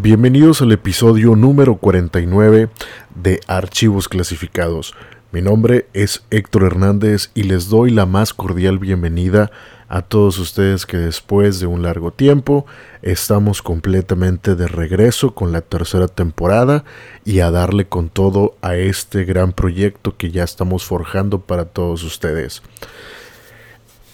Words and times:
Bienvenidos 0.00 0.62
al 0.62 0.70
episodio 0.70 1.34
número 1.34 1.74
49 1.74 2.68
de 3.16 3.40
Archivos 3.48 4.08
Clasificados. 4.08 4.94
Mi 5.32 5.42
nombre 5.42 5.88
es 5.92 6.22
Héctor 6.30 6.62
Hernández 6.62 7.32
y 7.34 7.42
les 7.42 7.68
doy 7.68 7.90
la 7.90 8.06
más 8.06 8.32
cordial 8.32 8.78
bienvenida 8.78 9.50
a 9.88 10.02
todos 10.02 10.38
ustedes 10.38 10.86
que 10.86 10.98
después 10.98 11.58
de 11.58 11.66
un 11.66 11.82
largo 11.82 12.12
tiempo 12.12 12.64
estamos 13.02 13.60
completamente 13.60 14.54
de 14.54 14.68
regreso 14.68 15.34
con 15.34 15.50
la 15.50 15.62
tercera 15.62 16.06
temporada 16.06 16.84
y 17.24 17.40
a 17.40 17.50
darle 17.50 17.88
con 17.88 18.08
todo 18.08 18.54
a 18.62 18.76
este 18.76 19.24
gran 19.24 19.52
proyecto 19.52 20.16
que 20.16 20.30
ya 20.30 20.44
estamos 20.44 20.84
forjando 20.84 21.40
para 21.40 21.64
todos 21.64 22.04
ustedes. 22.04 22.62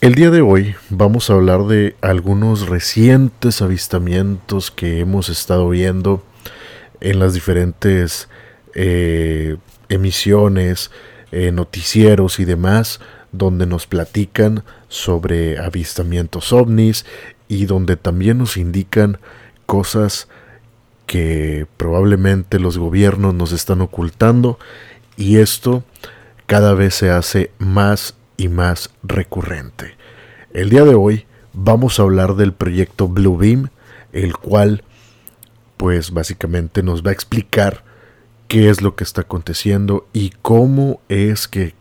El 0.04 0.16
día 0.16 0.30
de 0.30 0.42
hoy 0.42 0.74
vamos 0.90 1.30
a 1.30 1.32
hablar 1.32 1.64
de 1.64 1.96
algunos 2.02 2.68
recientes 2.68 3.62
avistamientos 3.62 4.70
que 4.70 5.00
hemos 5.00 5.30
estado 5.30 5.70
viendo 5.70 6.22
en 7.00 7.18
las 7.20 7.32
diferentes 7.32 8.28
eh, 8.74 9.56
emisiones, 9.88 10.90
eh, 11.32 11.52
noticieros 11.52 12.38
y 12.38 12.44
demás, 12.44 13.00
donde 13.32 13.64
nos 13.64 13.86
platican 13.86 14.62
sobre 14.88 15.58
avistamientos 15.58 16.52
ovnis 16.52 17.06
y 17.48 17.64
donde 17.64 17.96
también 17.96 18.36
nos 18.36 18.58
indican 18.58 19.16
cosas 19.64 20.28
que 21.06 21.66
probablemente 21.78 22.58
los 22.58 22.76
gobiernos 22.76 23.32
nos 23.32 23.52
están 23.52 23.80
ocultando 23.80 24.58
y 25.16 25.38
esto 25.38 25.82
cada 26.44 26.74
vez 26.74 26.94
se 26.94 27.08
hace 27.08 27.52
más 27.56 28.16
y 28.36 28.48
más 28.48 28.90
recurrente. 29.02 29.96
El 30.54 30.70
día 30.70 30.84
de 30.84 30.94
hoy 30.94 31.26
vamos 31.52 31.98
a 31.98 32.04
hablar 32.04 32.36
del 32.36 32.52
proyecto 32.52 33.08
Bluebeam, 33.08 33.70
el 34.12 34.36
cual 34.36 34.84
pues 35.76 36.12
básicamente 36.12 36.84
nos 36.84 37.04
va 37.04 37.10
a 37.10 37.12
explicar 37.12 37.82
qué 38.46 38.70
es 38.70 38.80
lo 38.80 38.94
que 38.94 39.02
está 39.02 39.22
aconteciendo 39.22 40.06
y 40.12 40.30
cómo 40.42 41.00
es 41.08 41.48
que 41.48 41.74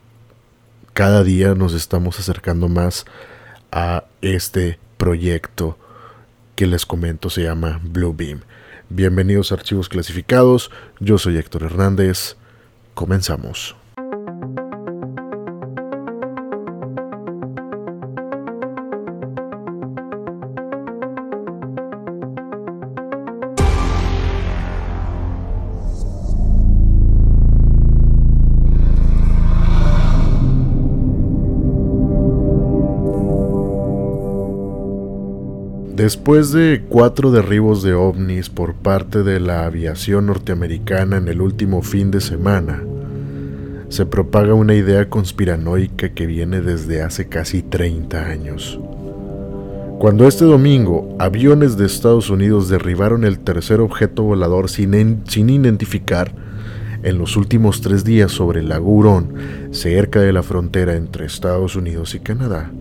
cada 0.93 1.23
día 1.23 1.53
nos 1.53 1.75
estamos 1.75 2.19
acercando 2.19 2.67
más 2.67 3.05
a 3.71 4.05
este 4.23 4.79
proyecto 4.97 5.77
que 6.55 6.65
les 6.65 6.87
comento 6.87 7.29
se 7.29 7.43
llama 7.43 7.79
Bluebeam. 7.83 8.41
Bienvenidos 8.89 9.51
a 9.51 9.55
Archivos 9.55 9.87
Clasificados, 9.87 10.71
yo 10.99 11.19
soy 11.19 11.37
Héctor 11.37 11.61
Hernández, 11.61 12.37
comenzamos. 12.95 13.75
Después 36.03 36.51
de 36.51 36.83
cuatro 36.89 37.31
derribos 37.31 37.81
de 37.81 37.93
ovnis 37.93 38.49
por 38.49 38.73
parte 38.73 39.23
de 39.23 39.39
la 39.39 39.63
aviación 39.63 40.25
norteamericana 40.25 41.15
en 41.15 41.29
el 41.29 41.39
último 41.39 41.81
fin 41.81 42.11
de 42.11 42.19
semana, 42.19 42.83
se 43.87 44.05
propaga 44.05 44.53
una 44.53 44.75
idea 44.75 45.09
conspiranoica 45.09 46.09
que 46.09 46.25
viene 46.25 46.59
desde 46.59 47.01
hace 47.01 47.29
casi 47.29 47.61
30 47.61 48.21
años. 48.21 48.81
Cuando 49.97 50.27
este 50.27 50.43
domingo 50.43 51.15
aviones 51.19 51.77
de 51.77 51.85
Estados 51.85 52.29
Unidos 52.29 52.67
derribaron 52.67 53.23
el 53.23 53.39
tercer 53.39 53.79
objeto 53.79 54.23
volador 54.23 54.69
sin, 54.69 55.23
sin 55.25 55.49
identificar 55.49 56.35
en 57.01 57.17
los 57.17 57.37
últimos 57.37 57.79
tres 57.79 58.03
días 58.03 58.33
sobre 58.33 58.59
el 58.59 58.67
lago 58.67 59.23
cerca 59.71 60.19
de 60.19 60.33
la 60.33 60.43
frontera 60.43 60.95
entre 60.95 61.25
Estados 61.25 61.77
Unidos 61.77 62.13
y 62.13 62.19
Canadá, 62.19 62.73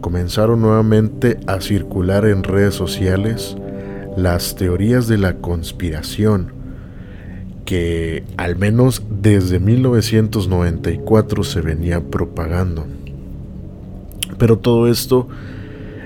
comenzaron 0.00 0.62
nuevamente 0.62 1.38
a 1.46 1.60
circular 1.60 2.24
en 2.24 2.42
redes 2.42 2.74
sociales 2.74 3.56
las 4.16 4.56
teorías 4.56 5.06
de 5.08 5.18
la 5.18 5.36
conspiración 5.36 6.52
que 7.64 8.24
al 8.36 8.56
menos 8.56 9.02
desde 9.08 9.60
1994 9.60 11.44
se 11.44 11.60
venía 11.60 12.00
propagando. 12.00 12.84
Pero 14.38 14.58
todo 14.58 14.88
esto 14.88 15.28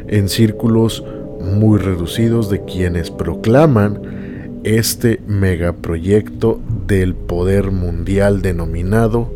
en 0.06 0.28
círculos 0.28 1.03
muy 1.41 1.78
reducidos 1.78 2.50
de 2.50 2.65
quienes 2.65 3.10
proclaman 3.10 4.60
este 4.65 5.21
megaproyecto 5.27 6.60
del 6.87 7.15
poder 7.15 7.71
mundial 7.71 8.43
denominado 8.43 9.33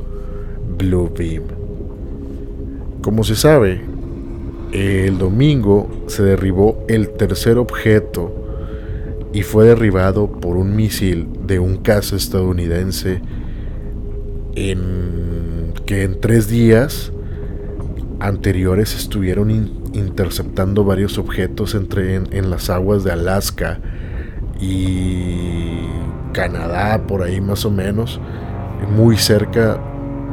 Blue 0.77 1.11
Beam. 1.17 1.45
Como 3.03 3.25
se 3.25 3.37
sabe, 3.37 3.81
el 4.73 5.19
domingo 5.19 5.89
se 6.09 6.23
derribó 6.23 6.85
el 6.89 7.11
tercer 7.11 7.59
objeto 7.59 8.35
y 9.33 9.43
fue 9.43 9.67
derribado 9.67 10.31
por 10.31 10.57
un 10.57 10.77
misil 10.77 11.29
de 11.47 11.59
un 11.59 11.79
caza 11.79 12.17
estadounidense 12.17 13.21
en 14.55 15.73
que 15.87 16.03
en 16.03 16.21
tres 16.21 16.49
días 16.49 17.13
anteriores 18.21 18.95
estuvieron 18.95 19.51
interceptando 19.93 20.85
varios 20.85 21.19
objetos 21.19 21.75
entre 21.75 22.17
en, 22.17 22.51
las 22.51 22.69
aguas 22.69 23.05
de 23.05 23.13
Alaska 23.13 23.81
y 24.61 25.79
Canadá 26.33 27.07
por 27.07 27.23
ahí 27.23 27.41
más 27.41 27.65
o 27.65 27.71
menos 27.71 28.21
muy 28.95 29.17
cerca 29.17 29.81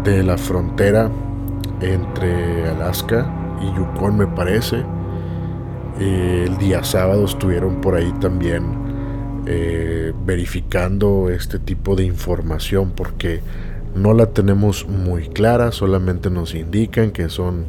de 0.04 0.24
la 0.24 0.38
frontera 0.38 1.10
entre 1.82 2.68
Alaska 2.70 3.45
y 3.62 3.76
Yukon 3.76 4.18
me 4.18 4.28
parece. 4.28 4.84
Eh, 6.00 6.46
el 6.48 6.58
día 6.58 6.84
sábado 6.84 7.26
estuvieron 7.26 7.82
por 7.82 7.96
ahí 7.96 8.12
también 8.20 9.44
eh, 9.46 10.14
verificando 10.26 11.30
este 11.30 11.60
tipo 11.60 11.96
de 11.96 12.04
información 12.04 12.92
porque 12.96 13.42
no 13.96 14.14
la 14.14 14.28
tenemos 14.28 14.88
muy 14.88 15.30
clara, 15.30 15.72
solamente 15.72 16.30
nos 16.30 16.54
indican 16.54 17.12
que 17.12 17.30
son 17.30 17.66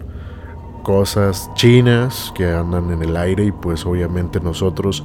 cosas 0.82 1.50
chinas 1.54 2.32
que 2.34 2.50
andan 2.50 2.90
en 2.90 3.02
el 3.02 3.16
aire 3.16 3.44
y 3.44 3.52
pues 3.52 3.86
obviamente 3.86 4.40
nosotros 4.40 5.04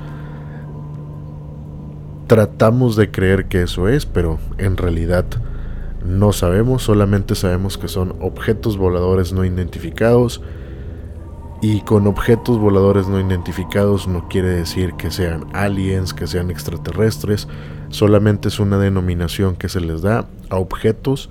tratamos 2.27 2.95
de 2.95 3.11
creer 3.11 3.45
que 3.45 3.63
eso 3.63 3.87
es, 3.87 4.05
pero 4.05 4.39
en 4.57 4.77
realidad 4.77 5.25
no 6.05 6.31
sabemos, 6.31 6.83
solamente 6.83 7.35
sabemos 7.35 7.77
que 7.77 7.87
son 7.87 8.15
objetos 8.21 8.77
voladores 8.77 9.33
no 9.33 9.43
identificados 9.43 10.41
y 11.61 11.81
con 11.81 12.07
objetos 12.07 12.57
voladores 12.57 13.07
no 13.07 13.19
identificados 13.19 14.07
no 14.07 14.27
quiere 14.27 14.49
decir 14.49 14.93
que 14.93 15.11
sean 15.11 15.45
aliens, 15.53 16.13
que 16.13 16.25
sean 16.25 16.49
extraterrestres, 16.49 17.47
solamente 17.89 18.47
es 18.47 18.59
una 18.59 18.79
denominación 18.79 19.55
que 19.55 19.69
se 19.69 19.79
les 19.79 20.01
da 20.01 20.27
a 20.49 20.57
objetos 20.57 21.29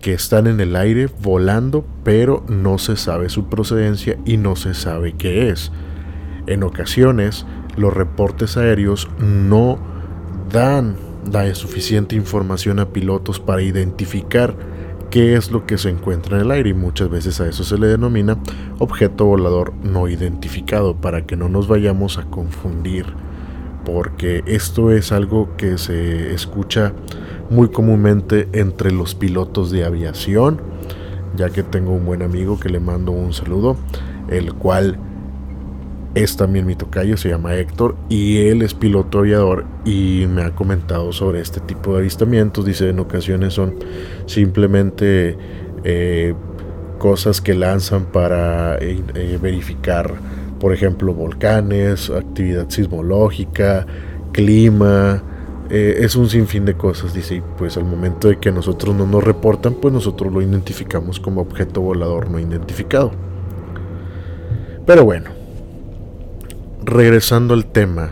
que 0.00 0.12
están 0.12 0.48
en 0.48 0.60
el 0.60 0.74
aire 0.74 1.08
volando, 1.22 1.86
pero 2.02 2.44
no 2.48 2.78
se 2.78 2.96
sabe 2.96 3.28
su 3.28 3.48
procedencia 3.48 4.18
y 4.26 4.36
no 4.36 4.56
se 4.56 4.74
sabe 4.74 5.14
qué 5.14 5.48
es. 5.48 5.70
En 6.46 6.62
ocasiones, 6.62 7.46
los 7.76 7.94
reportes 7.94 8.56
aéreos 8.56 9.08
no 9.18 9.78
dan 10.52 10.96
la 11.32 11.54
suficiente 11.54 12.16
información 12.16 12.80
a 12.80 12.90
pilotos 12.90 13.40
para 13.40 13.62
identificar 13.62 14.54
qué 15.14 15.36
es 15.36 15.52
lo 15.52 15.64
que 15.64 15.78
se 15.78 15.90
encuentra 15.90 16.38
en 16.38 16.46
el 16.46 16.50
aire 16.50 16.70
y 16.70 16.74
muchas 16.74 17.08
veces 17.08 17.40
a 17.40 17.46
eso 17.46 17.62
se 17.62 17.78
le 17.78 17.86
denomina 17.86 18.36
objeto 18.80 19.26
volador 19.26 19.72
no 19.84 20.08
identificado 20.08 20.96
para 20.96 21.24
que 21.24 21.36
no 21.36 21.48
nos 21.48 21.68
vayamos 21.68 22.18
a 22.18 22.24
confundir 22.24 23.06
porque 23.84 24.42
esto 24.44 24.90
es 24.90 25.12
algo 25.12 25.56
que 25.56 25.78
se 25.78 26.34
escucha 26.34 26.94
muy 27.48 27.68
comúnmente 27.68 28.48
entre 28.54 28.90
los 28.90 29.14
pilotos 29.14 29.70
de 29.70 29.84
aviación 29.84 30.60
ya 31.36 31.48
que 31.48 31.62
tengo 31.62 31.92
un 31.92 32.06
buen 32.06 32.22
amigo 32.22 32.58
que 32.58 32.68
le 32.68 32.80
mando 32.80 33.12
un 33.12 33.32
saludo 33.32 33.76
el 34.26 34.52
cual 34.54 34.98
es 36.14 36.36
también 36.36 36.66
mi 36.66 36.76
tocayo, 36.76 37.16
se 37.16 37.28
llama 37.28 37.56
Héctor 37.56 37.96
y 38.08 38.46
él 38.46 38.62
es 38.62 38.72
piloto 38.72 39.18
aviador 39.18 39.64
y 39.84 40.26
me 40.28 40.42
ha 40.42 40.54
comentado 40.54 41.12
sobre 41.12 41.40
este 41.40 41.60
tipo 41.60 41.92
de 41.92 42.00
avistamientos. 42.00 42.64
Dice 42.64 42.88
en 42.88 43.00
ocasiones 43.00 43.54
son 43.54 43.74
simplemente 44.26 45.36
eh, 45.82 46.34
cosas 46.98 47.40
que 47.40 47.54
lanzan 47.54 48.06
para 48.06 48.76
eh, 48.76 49.02
eh, 49.14 49.38
verificar, 49.42 50.14
por 50.60 50.72
ejemplo, 50.72 51.12
volcanes, 51.12 52.10
actividad 52.10 52.70
sismológica, 52.70 53.86
clima. 54.32 55.22
es 55.68 56.14
un 56.14 56.28
sinfín 56.28 56.64
de 56.64 56.74
cosas, 56.74 57.12
dice, 57.14 57.36
y 57.36 57.42
pues 57.58 57.76
al 57.76 57.84
momento 57.84 58.28
de 58.28 58.38
que 58.38 58.52
nosotros 58.52 58.94
no 58.94 59.06
nos 59.06 59.24
reportan, 59.24 59.74
pues 59.74 59.92
nosotros 59.92 60.32
lo 60.32 60.40
identificamos 60.40 61.18
como 61.18 61.40
objeto 61.40 61.80
volador 61.80 62.30
no 62.30 62.38
identificado. 62.38 63.10
Pero 64.86 65.04
bueno, 65.04 65.30
regresando 66.84 67.54
al 67.54 67.66
tema 67.66 68.10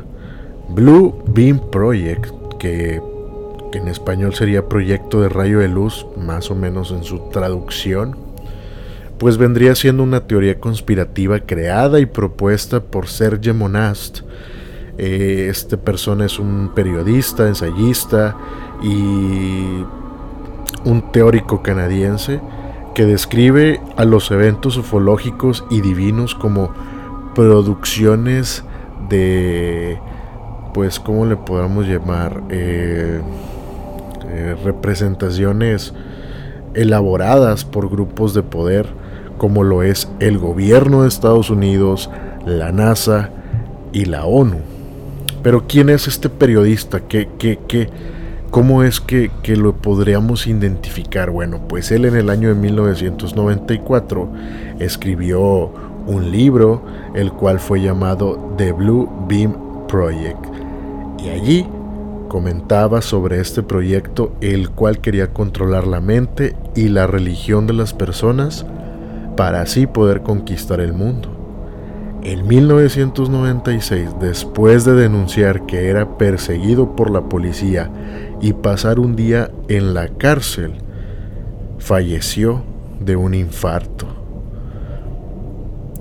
Blue 0.69 1.23
Beam 1.27 1.61
Project, 1.71 2.33
que, 2.59 3.01
en 3.73 3.89
español 3.89 4.35
sería 4.35 4.69
Proyecto 4.69 5.21
de 5.21 5.29
Rayo 5.29 5.61
de 5.61 5.69
Luz, 5.69 6.07
más 6.17 6.51
o 6.51 6.55
menos 6.55 6.91
en 6.91 7.05
su 7.05 7.31
traducción, 7.31 8.17
pues 9.19 9.39
vendría 9.39 9.75
siendo 9.75 10.03
una 10.03 10.27
teoría 10.27 10.59
conspirativa 10.61 11.41
creada 11.41 12.01
y 12.01 12.07
propuesta 12.07 12.81
por 12.81 13.07
Serge 13.07 13.53
Monast. 13.53 14.21
Eh, 14.99 15.47
este 15.49 15.79
persona 15.79 16.27
es 16.27 16.39
un 16.39 16.73
periodista, 16.75 17.49
ensayista 17.49 18.37
y 18.83 19.85
un 20.85 21.13
teórico 21.13 21.63
canadiense 21.63 22.41
que 22.95 23.07
describe 23.07 23.81
a 23.97 24.05
los 24.05 24.31
eventos 24.31 24.77
ufológicos 24.77 25.65
y 25.71 25.81
divinos 25.81 26.35
como 26.35 26.73
producciones 27.35 28.65
de, 29.09 29.99
pues, 30.75 31.01
¿cómo 31.01 31.27
le 31.27 31.37
podemos 31.37 31.87
llamar? 31.87 32.43
Eh, 32.51 33.21
eh, 34.29 34.57
representaciones 34.65 35.93
elaboradas 36.75 37.65
por 37.65 37.91
grupos 37.91 38.33
de 38.33 38.43
poder 38.43 38.87
como 39.43 39.65
lo 39.65 39.83
es 39.83 40.09
el 40.21 40.39
gobierno 40.39 41.03
de 41.03 41.09
Estados 41.09 41.51
Unidos, 41.51 42.09
la 42.47 42.71
NASA 42.71 43.31
y 43.93 44.05
la 44.05 44.25
ONU. 44.25 44.59
Pero 45.43 45.67
¿quién 45.67 45.89
es 45.89 46.07
este 46.07 46.29
periodista? 46.29 47.01
¿Qué, 47.01 47.29
qué, 47.41 47.59
qué, 47.67 47.89
¿Cómo 48.53 48.85
es 48.85 49.01
que, 49.01 49.33
que, 49.43 49.57
lo 49.57 49.75
podríamos 49.75 50.47
identificar? 50.47 51.31
Bueno, 51.31 51.67
pues 51.67 51.91
él 51.91 52.05
en 52.05 52.15
el 52.15 52.31
año 52.31 52.51
de 52.51 52.55
1994 52.55 54.29
escribió 54.79 55.73
un 56.07 56.31
libro, 56.31 56.83
el 57.15 57.33
cual 57.33 57.61
fue 57.61 57.81
llamado 57.81 58.55
The 58.57 58.73
Blue 58.73 59.09
Beam 59.29 59.57
Project. 59.89 60.45
Y 61.19 61.29
allí 61.29 61.67
comentaba 62.29 63.03
sobre 63.03 63.41
este 63.41 63.63
proyecto, 63.63 64.33
el 64.41 64.71
cual 64.71 65.01
quería 65.01 65.33
controlar 65.33 65.87
la 65.87 66.01
mente 66.01 66.57
y 66.75 66.89
la 66.89 67.07
religión 67.07 67.67
de 67.67 67.75
las 67.75 67.93
personas 67.93 68.65
para 69.37 69.61
así 69.61 69.87
poder 69.87 70.23
conquistar 70.23 70.81
el 70.81 70.93
mundo. 70.93 71.29
En 72.23 72.47
1996, 72.47 74.11
después 74.21 74.85
de 74.85 74.95
denunciar 74.95 75.67
que 75.67 75.89
era 75.89 76.17
perseguido 76.17 76.95
por 76.95 77.11
la 77.11 77.23
policía 77.23 77.91
y 78.41 78.53
pasar 78.53 79.01
un 79.01 79.17
día 79.17 79.51
en 79.69 79.93
la 79.93 80.09
cárcel, 80.09 80.75
falleció 81.79 82.63
de 83.01 83.17
un 83.17 83.35
infarto. 83.35 84.12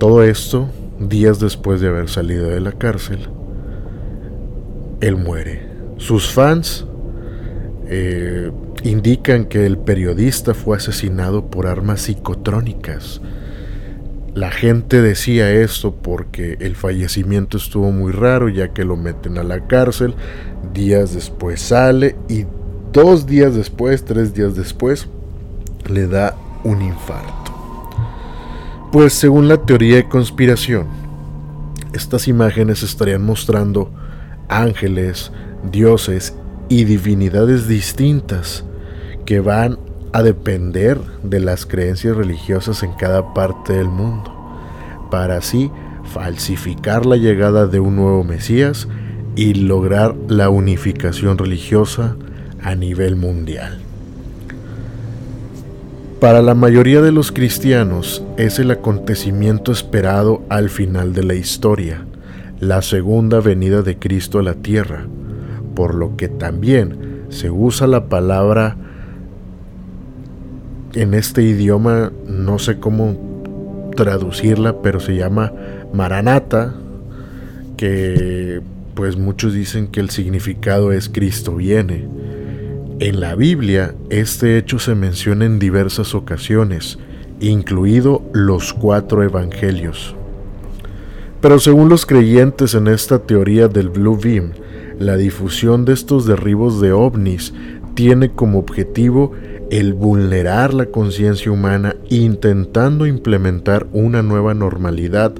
Todo 0.02 0.24
esto 0.24 0.68
días 0.98 1.38
después 1.38 1.80
de 1.80 1.86
haber 1.86 2.08
salido 2.08 2.48
de 2.48 2.58
la 2.58 2.72
cárcel. 2.72 3.28
Él 5.00 5.14
muere. 5.14 5.62
Sus 5.96 6.32
fans 6.32 6.84
eh, 7.86 8.50
indican 8.82 9.44
que 9.44 9.64
el 9.64 9.78
periodista 9.78 10.54
fue 10.54 10.76
asesinado 10.76 11.52
por 11.52 11.68
armas 11.68 12.00
psicotrónicas. 12.00 13.20
La 14.34 14.50
gente 14.50 15.00
decía 15.00 15.52
esto 15.52 15.94
porque 15.94 16.56
el 16.58 16.74
fallecimiento 16.74 17.56
estuvo 17.56 17.92
muy 17.92 18.10
raro 18.10 18.48
ya 18.48 18.72
que 18.72 18.84
lo 18.84 18.96
meten 18.96 19.38
a 19.38 19.44
la 19.44 19.68
cárcel, 19.68 20.16
días 20.74 21.14
después 21.14 21.60
sale 21.60 22.16
y 22.28 22.44
dos 22.92 23.24
días 23.24 23.54
después, 23.54 24.04
tres 24.04 24.34
días 24.34 24.56
después, 24.56 25.06
le 25.88 26.08
da 26.08 26.36
un 26.64 26.82
infarto. 26.82 27.41
Pues 28.92 29.14
según 29.14 29.48
la 29.48 29.56
teoría 29.56 29.96
de 29.96 30.06
conspiración, 30.06 30.86
estas 31.94 32.28
imágenes 32.28 32.82
estarían 32.82 33.24
mostrando 33.24 33.90
ángeles, 34.50 35.32
dioses 35.70 36.34
y 36.68 36.84
divinidades 36.84 37.66
distintas 37.66 38.66
que 39.24 39.40
van 39.40 39.78
a 40.12 40.22
depender 40.22 41.00
de 41.22 41.40
las 41.40 41.64
creencias 41.64 42.14
religiosas 42.14 42.82
en 42.82 42.92
cada 42.92 43.32
parte 43.32 43.72
del 43.72 43.88
mundo, 43.88 44.30
para 45.10 45.38
así 45.38 45.70
falsificar 46.04 47.06
la 47.06 47.16
llegada 47.16 47.66
de 47.66 47.80
un 47.80 47.96
nuevo 47.96 48.24
Mesías 48.24 48.88
y 49.36 49.54
lograr 49.54 50.14
la 50.28 50.50
unificación 50.50 51.38
religiosa 51.38 52.16
a 52.62 52.74
nivel 52.74 53.16
mundial. 53.16 53.80
Para 56.22 56.40
la 56.40 56.54
mayoría 56.54 57.02
de 57.02 57.10
los 57.10 57.32
cristianos 57.32 58.22
es 58.36 58.60
el 58.60 58.70
acontecimiento 58.70 59.72
esperado 59.72 60.44
al 60.50 60.70
final 60.70 61.14
de 61.14 61.24
la 61.24 61.34
historia, 61.34 62.06
la 62.60 62.80
segunda 62.80 63.40
venida 63.40 63.82
de 63.82 63.98
Cristo 63.98 64.38
a 64.38 64.44
la 64.44 64.54
tierra, 64.54 65.08
por 65.74 65.96
lo 65.96 66.16
que 66.16 66.28
también 66.28 67.24
se 67.28 67.50
usa 67.50 67.88
la 67.88 68.08
palabra 68.08 68.76
en 70.94 71.14
este 71.14 71.42
idioma, 71.42 72.12
no 72.28 72.60
sé 72.60 72.78
cómo 72.78 73.90
traducirla, 73.96 74.80
pero 74.80 75.00
se 75.00 75.16
llama 75.16 75.52
Maranata, 75.92 76.72
que 77.76 78.60
pues 78.94 79.16
muchos 79.16 79.54
dicen 79.54 79.88
que 79.88 79.98
el 79.98 80.10
significado 80.10 80.92
es 80.92 81.08
Cristo 81.08 81.56
viene. 81.56 82.06
En 83.02 83.18
la 83.18 83.34
Biblia, 83.34 83.96
este 84.10 84.56
hecho 84.56 84.78
se 84.78 84.94
menciona 84.94 85.44
en 85.44 85.58
diversas 85.58 86.14
ocasiones, 86.14 87.00
incluido 87.40 88.22
los 88.32 88.72
cuatro 88.72 89.24
evangelios. 89.24 90.14
Pero 91.40 91.58
según 91.58 91.88
los 91.88 92.06
creyentes 92.06 92.76
en 92.76 92.86
esta 92.86 93.18
teoría 93.18 93.66
del 93.66 93.88
Blue 93.88 94.16
Beam, 94.22 94.52
la 95.00 95.16
difusión 95.16 95.84
de 95.84 95.94
estos 95.94 96.26
derribos 96.26 96.80
de 96.80 96.92
ovnis 96.92 97.52
tiene 97.94 98.30
como 98.30 98.60
objetivo 98.60 99.32
el 99.72 99.94
vulnerar 99.94 100.72
la 100.72 100.86
conciencia 100.86 101.50
humana 101.50 101.96
intentando 102.08 103.06
implementar 103.06 103.88
una 103.92 104.22
nueva 104.22 104.54
normalidad 104.54 105.32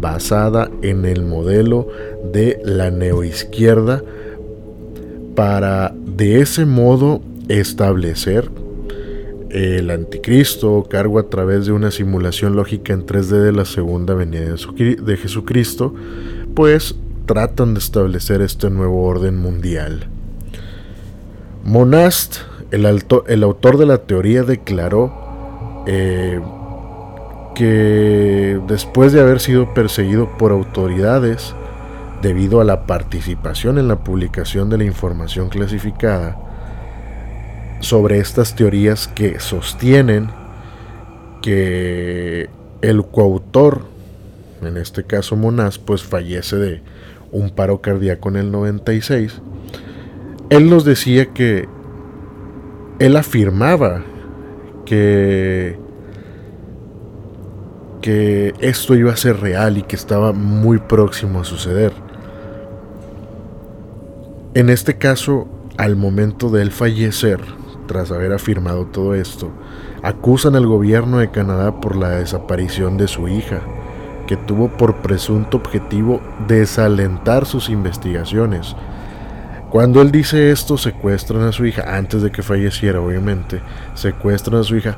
basada 0.00 0.70
en 0.82 1.04
el 1.04 1.24
modelo 1.24 1.88
de 2.32 2.60
la 2.64 2.92
neoizquierda 2.92 4.00
para 5.40 5.94
de 5.96 6.42
ese 6.42 6.66
modo 6.66 7.22
establecer 7.48 8.50
el 9.48 9.90
anticristo 9.90 10.86
cargo 10.90 11.18
a 11.18 11.30
través 11.30 11.64
de 11.64 11.72
una 11.72 11.90
simulación 11.90 12.56
lógica 12.56 12.92
en 12.92 13.06
3D 13.06 13.44
de 13.44 13.52
la 13.52 13.64
segunda 13.64 14.12
venida 14.12 14.54
de 14.54 15.16
Jesucristo, 15.16 15.94
pues 16.54 16.94
tratan 17.24 17.72
de 17.72 17.80
establecer 17.80 18.42
este 18.42 18.68
nuevo 18.68 19.02
orden 19.02 19.38
mundial. 19.38 20.08
Monast 21.64 22.40
el, 22.70 22.84
autor 23.42 23.78
de 23.78 23.86
la 23.86 23.96
teoría 23.96 24.42
declaró 24.42 25.10
eh, 25.86 26.38
que 27.54 28.60
después 28.68 29.14
de 29.14 29.22
haber 29.22 29.40
sido 29.40 29.72
perseguido 29.72 30.36
por 30.36 30.52
autoridades 30.52 31.54
debido 32.22 32.60
a 32.60 32.64
la 32.64 32.86
participación 32.86 33.78
en 33.78 33.88
la 33.88 34.04
publicación 34.04 34.68
de 34.70 34.78
la 34.78 34.84
información 34.84 35.48
clasificada 35.48 36.36
sobre 37.80 38.18
estas 38.18 38.54
teorías 38.54 39.08
que 39.08 39.40
sostienen 39.40 40.30
que 41.42 42.50
el 42.82 43.04
coautor, 43.06 43.82
en 44.62 44.76
este 44.76 45.04
caso 45.04 45.36
Monás, 45.36 45.78
pues 45.78 46.02
fallece 46.02 46.56
de 46.56 46.82
un 47.32 47.50
paro 47.50 47.80
cardíaco 47.80 48.28
en 48.28 48.36
el 48.36 48.50
96, 48.50 49.40
él 50.50 50.68
nos 50.68 50.84
decía 50.84 51.26
que 51.26 51.68
él 52.98 53.16
afirmaba 53.16 54.02
que, 54.84 55.78
que 58.02 58.52
esto 58.60 58.94
iba 58.94 59.12
a 59.12 59.16
ser 59.16 59.40
real 59.40 59.78
y 59.78 59.82
que 59.82 59.96
estaba 59.96 60.32
muy 60.32 60.78
próximo 60.78 61.40
a 61.40 61.44
suceder. 61.44 62.09
En 64.52 64.68
este 64.68 64.98
caso, 64.98 65.46
al 65.76 65.94
momento 65.94 66.50
de 66.50 66.62
él 66.62 66.72
fallecer, 66.72 67.40
tras 67.86 68.10
haber 68.10 68.32
afirmado 68.32 68.86
todo 68.86 69.14
esto, 69.14 69.52
acusan 70.02 70.56
al 70.56 70.66
gobierno 70.66 71.18
de 71.18 71.30
Canadá 71.30 71.80
por 71.80 71.94
la 71.94 72.10
desaparición 72.10 72.96
de 72.96 73.06
su 73.06 73.28
hija, 73.28 73.60
que 74.26 74.36
tuvo 74.36 74.68
por 74.68 75.02
presunto 75.02 75.56
objetivo 75.56 76.20
desalentar 76.48 77.46
sus 77.46 77.68
investigaciones. 77.68 78.74
Cuando 79.70 80.02
él 80.02 80.10
dice 80.10 80.50
esto, 80.50 80.76
secuestran 80.76 81.42
a 81.42 81.52
su 81.52 81.64
hija, 81.64 81.96
antes 81.96 82.20
de 82.20 82.32
que 82.32 82.42
falleciera, 82.42 83.00
obviamente, 83.00 83.62
secuestran 83.94 84.62
a 84.62 84.64
su 84.64 84.76
hija 84.76 84.96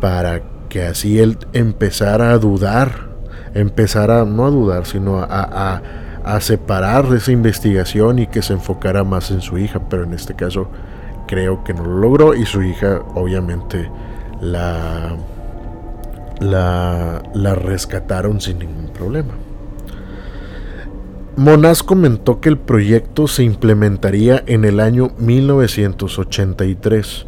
para 0.00 0.42
que 0.68 0.84
así 0.84 1.18
él 1.18 1.36
empezara 1.52 2.30
a 2.30 2.38
dudar, 2.38 3.08
empezara, 3.54 4.24
no 4.24 4.46
a 4.46 4.50
dudar, 4.50 4.86
sino 4.86 5.18
a, 5.18 5.26
a, 5.28 5.82
separar 6.40 7.04
esa 7.14 7.32
investigación 7.32 8.18
y 8.18 8.26
que 8.26 8.42
se 8.42 8.54
enfocara 8.54 9.04
más 9.04 9.30
en 9.30 9.42
su 9.42 9.58
hija, 9.58 9.82
pero 9.88 10.02
en 10.04 10.14
este 10.14 10.34
caso 10.34 10.68
creo 11.26 11.64
que 11.64 11.74
no 11.74 11.84
lo 11.84 11.98
logró 11.98 12.34
y 12.34 12.46
su 12.46 12.62
hija 12.62 13.02
obviamente 13.14 13.90
la, 14.40 15.16
la, 16.40 17.22
la 17.34 17.54
rescataron 17.54 18.40
sin 18.40 18.58
ningún 18.58 18.88
problema. 18.88 19.34
Monaz 21.36 21.82
comentó 21.82 22.40
que 22.40 22.48
el 22.48 22.58
proyecto 22.58 23.26
se 23.26 23.42
implementaría 23.42 24.44
en 24.46 24.64
el 24.64 24.78
año 24.78 25.10
1983. 25.18 27.26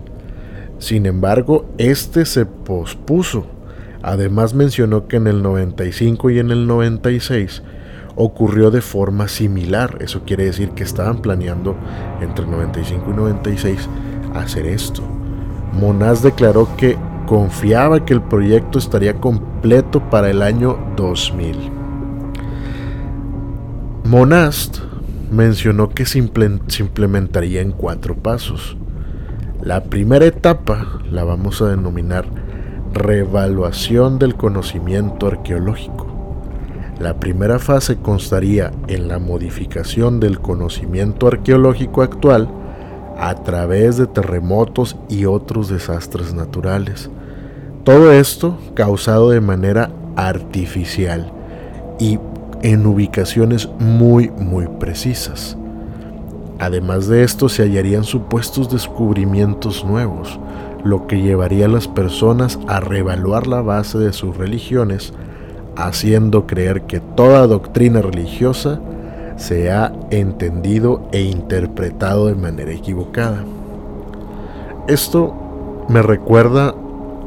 Sin 0.78 1.06
embargo, 1.06 1.66
este 1.76 2.24
se 2.24 2.46
pospuso. 2.46 3.48
Además 4.02 4.54
mencionó 4.54 5.08
que 5.08 5.16
en 5.16 5.26
el 5.26 5.42
95 5.42 6.30
y 6.30 6.38
en 6.38 6.52
el 6.52 6.68
96 6.68 7.64
ocurrió 8.16 8.70
de 8.70 8.80
forma 8.80 9.28
similar. 9.28 9.98
Eso 10.00 10.22
quiere 10.26 10.44
decir 10.44 10.70
que 10.70 10.82
estaban 10.82 11.18
planeando 11.18 11.76
entre 12.20 12.46
95 12.46 13.10
y 13.10 13.14
96 13.14 13.88
hacer 14.34 14.66
esto. 14.66 15.02
Monaz 15.72 16.22
declaró 16.22 16.68
que 16.76 16.96
confiaba 17.26 18.04
que 18.04 18.14
el 18.14 18.22
proyecto 18.22 18.78
estaría 18.78 19.14
completo 19.20 20.00
para 20.10 20.30
el 20.30 20.42
año 20.42 20.78
2000. 20.96 21.70
Monast 24.04 24.78
mencionó 25.30 25.88
que 25.88 26.06
se, 26.06 26.18
implementaría 26.18 27.60
en 27.60 27.72
cuatro 27.72 28.14
pasos. 28.14 28.76
La 29.62 29.84
primera 29.84 30.24
etapa 30.24 31.00
la 31.10 31.24
vamos 31.24 31.60
a 31.60 31.68
denominar 31.68 32.26
revaluación 32.92 34.18
del 34.18 34.36
conocimiento 34.36 35.26
arqueológico. 35.26 36.15
La 36.98 37.20
primera 37.20 37.58
fase 37.58 37.96
constaría 37.96 38.72
en 38.88 39.08
la 39.08 39.18
modificación 39.18 40.18
del 40.18 40.40
conocimiento 40.40 41.26
arqueológico 41.26 42.02
actual 42.02 42.48
a 43.18 43.34
través 43.34 43.98
de 43.98 44.06
terremotos 44.06 44.96
y 45.08 45.26
otros 45.26 45.68
desastres 45.68 46.32
naturales. 46.32 47.10
Todo 47.84 48.12
esto 48.12 48.58
causado 48.74 49.30
de 49.30 49.40
manera 49.40 49.90
artificial 50.16 51.30
y 51.98 52.18
en 52.62 52.86
ubicaciones 52.86 53.68
muy 53.78 54.30
muy 54.30 54.66
precisas. 54.80 55.56
Además 56.58 57.06
de 57.06 57.22
esto 57.22 57.50
se 57.50 57.62
hallarían 57.62 58.04
supuestos 58.04 58.70
descubrimientos 58.70 59.84
nuevos, 59.84 60.40
lo 60.82 61.06
que 61.06 61.20
llevaría 61.20 61.66
a 61.66 61.68
las 61.68 61.86
personas 61.86 62.58
a 62.66 62.80
reevaluar 62.80 63.46
la 63.46 63.60
base 63.60 63.98
de 63.98 64.14
sus 64.14 64.36
religiones, 64.36 65.12
haciendo 65.76 66.46
creer 66.46 66.82
que 66.82 67.00
toda 67.00 67.46
doctrina 67.46 68.02
religiosa 68.02 68.80
se 69.36 69.70
ha 69.70 69.92
entendido 70.10 71.08
e 71.12 71.22
interpretado 71.22 72.26
de 72.26 72.34
manera 72.34 72.72
equivocada. 72.72 73.44
Esto 74.88 75.34
me 75.88 76.02
recuerda 76.02 76.74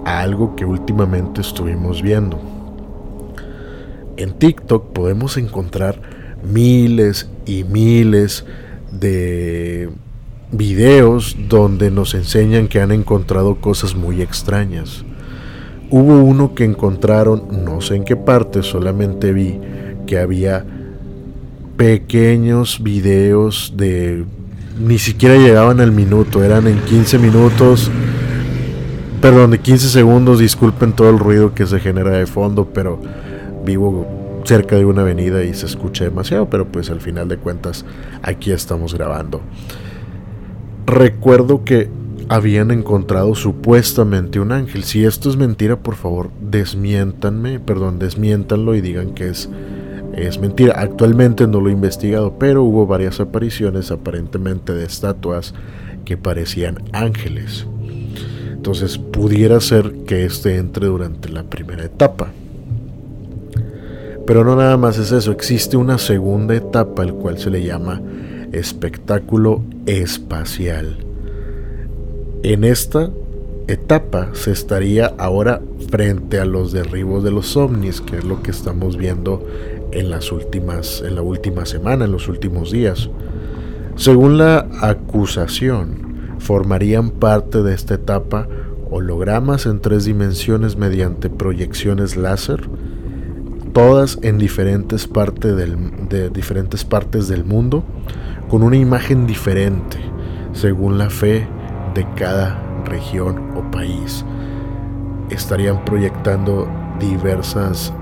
a 0.06 0.20
algo 0.22 0.56
que 0.56 0.66
últimamente 0.66 1.42
estuvimos 1.42 2.02
viendo 2.02 2.40
en 4.20 4.34
TikTok 4.34 4.92
podemos 4.92 5.38
encontrar 5.38 6.02
miles 6.44 7.30
y 7.46 7.64
miles 7.64 8.46
de 8.92 9.90
videos 10.52 11.38
donde 11.48 11.90
nos 11.90 12.14
enseñan 12.14 12.68
que 12.68 12.82
han 12.82 12.92
encontrado 12.92 13.56
cosas 13.62 13.96
muy 13.96 14.22
extrañas. 14.22 15.06
Hubo 15.92 16.22
uno 16.22 16.54
que 16.54 16.66
encontraron, 16.66 17.64
no 17.66 17.82
sé 17.82 17.96
en 17.96 18.04
qué 18.04 18.16
parte, 18.16 18.62
solamente 18.62 19.34
vi 19.34 19.60
que 20.06 20.20
había 20.20 20.66
pequeños 21.78 22.84
videos 22.84 23.74
de... 23.76 24.26
Ni 24.80 25.00
siquiera 25.00 25.36
llegaban 25.36 25.80
al 25.80 25.92
minuto, 25.92 26.44
eran 26.44 26.68
en 26.68 26.80
15 26.80 27.18
minutos, 27.20 27.92
perdón, 29.22 29.52
de 29.52 29.60
15 29.60 29.90
segundos, 29.90 30.40
disculpen 30.40 30.94
todo 30.94 31.10
el 31.10 31.20
ruido 31.20 31.54
que 31.54 31.66
se 31.66 31.80
genera 31.80 32.12
de 32.12 32.28
fondo, 32.28 32.70
pero 32.74 33.00
vivo 33.66 34.08
cerca 34.44 34.76
de 34.76 34.86
una 34.86 35.02
avenida 35.02 35.44
y 35.44 35.54
se 35.54 35.66
escucha 35.66 36.04
demasiado, 36.04 36.50
pero 36.50 36.66
pues 36.66 36.90
al 36.90 37.02
final 37.02 37.28
de 37.28 37.38
cuentas 37.38 37.86
aquí 38.22 38.52
estamos 38.52 38.94
grabando. 38.94 39.42
Recuerdo 40.86 41.64
que 41.64 41.90
habían 42.30 42.70
encontrado 42.70 43.34
supuestamente 43.34 44.40
un 44.40 44.52
ángel. 44.52 44.84
Si 44.84 45.04
esto 45.04 45.30
es 45.30 45.36
mentira, 45.36 45.80
por 45.80 45.96
favor, 45.96 46.30
desmiéntanme, 46.40 47.60
perdón, 47.60 47.98
desmiéntanlo 47.98 48.76
y 48.76 48.82
digan 48.82 49.16
que 49.16 49.30
es, 49.30 49.50
es 50.14 50.40
mentira. 50.40 50.76
Actualmente 50.78 51.48
no 51.48 51.60
lo 51.60 51.70
he 51.70 51.74
investigado, 51.74 52.38
pero 52.38 52.64
hubo 52.64 52.86
varias 52.86 53.20
apariciones 53.20 53.90
aparentemente 53.90 54.74
de 54.74 54.86
estatuas 54.86 55.56
que 56.06 56.18
parecían 56.18 56.84
ángeles. 56.94 57.66
Entonces 58.52 59.00
pudiera 59.00 59.60
ser 59.60 59.92
que 60.06 60.26
este 60.26 60.58
entre 60.58 60.86
durante 60.86 61.30
la 61.30 61.44
primera 61.44 61.84
etapa. 61.84 62.32
Pero 64.28 64.44
no 64.44 64.56
nada 64.56 64.78
más 64.78 65.00
es 65.00 65.12
eso, 65.12 65.32
existe 65.32 65.78
una 65.78 65.98
segunda 65.98 66.56
etapa 66.56 67.02
al 67.02 67.16
cual 67.16 67.40
se 67.40 67.50
le 67.50 67.64
llama 67.64 68.00
espectáculo 68.52 69.64
espacial. 69.88 71.09
En 72.42 72.64
esta 72.64 73.10
etapa 73.68 74.30
se 74.32 74.52
estaría 74.52 75.14
ahora 75.18 75.62
frente 75.90 76.40
a 76.40 76.46
los 76.46 76.72
derribos 76.72 77.22
de 77.22 77.32
los 77.32 77.58
ovnis, 77.58 78.00
que 78.00 78.18
es 78.18 78.24
lo 78.24 78.42
que 78.42 78.52
estamos 78.52 78.96
viendo 78.96 79.46
en 79.92 80.10
las 80.10 80.32
últimas 80.32 81.04
en 81.06 81.16
la 81.16 81.22
última 81.22 81.66
semana, 81.66 82.06
en 82.06 82.14
los 82.14 82.30
últimos 82.30 82.72
días. 82.72 83.10
Según 83.96 84.38
la 84.38 84.70
acusación, 84.80 86.38
formarían 86.40 87.10
parte 87.12 87.62
de 87.62 87.74
esta 87.74 87.96
etapa 87.96 88.48
hologramas 88.90 89.66
en 89.66 89.82
tres 89.82 90.06
dimensiones 90.06 90.78
mediante 90.78 91.30
proyecciones 91.30 92.16
láser 92.16 92.70
todas 93.74 94.18
en 94.22 94.38
diferentes, 94.38 95.08
partes 95.08 95.58
del, 95.58 96.08
de 96.08 96.30
diferentes 96.30 96.86
partes 96.86 97.28
del 97.28 97.44
mundo, 97.44 97.84
con 98.50 98.64
una 98.64 98.78
imagen 98.78 99.28
diferente, 99.28 99.98
según 100.54 100.98
la 100.98 101.10
fe 101.10 101.48
de 101.94 102.06
cada 102.16 102.62
región 102.86 103.52
o 103.56 103.72
país. 103.72 104.26
Estarían 105.30 105.84
proyectando 105.86 106.68
diversas 107.00 107.94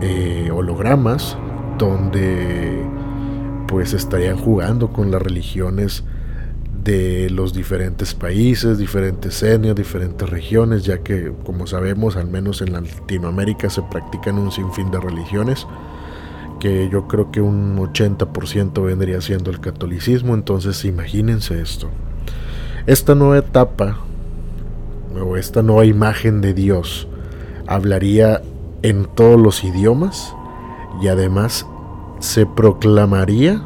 eh, 0.00 0.50
hologramas 0.52 1.36
donde 1.78 2.84
pues 3.66 3.92
estarían 3.92 4.36
jugando 4.36 4.92
con 4.92 5.10
las 5.10 5.20
religiones 5.20 6.04
de 6.84 7.28
los 7.30 7.52
diferentes 7.52 8.14
países, 8.14 8.78
diferentes 8.78 9.42
etnias, 9.42 9.74
diferentes 9.74 10.28
regiones, 10.30 10.84
ya 10.84 10.98
que 10.98 11.32
como 11.44 11.66
sabemos, 11.66 12.16
al 12.16 12.28
menos 12.28 12.62
en 12.62 12.72
Latinoamérica 12.72 13.68
se 13.70 13.82
practican 13.82 14.38
un 14.38 14.52
sinfín 14.52 14.92
de 14.92 15.00
religiones, 15.00 15.66
que 16.60 16.88
yo 16.88 17.08
creo 17.08 17.32
que 17.32 17.40
un 17.40 17.76
80% 17.76 18.84
vendría 18.84 19.20
siendo 19.20 19.50
el 19.50 19.60
catolicismo, 19.60 20.34
entonces 20.34 20.84
imagínense 20.84 21.60
esto. 21.60 21.90
Esta 22.86 23.16
nueva 23.16 23.38
etapa, 23.38 23.96
o 25.20 25.36
esta 25.36 25.60
nueva 25.60 25.86
imagen 25.86 26.40
de 26.40 26.54
Dios, 26.54 27.08
hablaría 27.66 28.42
en 28.82 29.06
todos 29.06 29.40
los 29.40 29.64
idiomas 29.64 30.36
y 31.02 31.08
además 31.08 31.66
se 32.20 32.46
proclamaría 32.46 33.60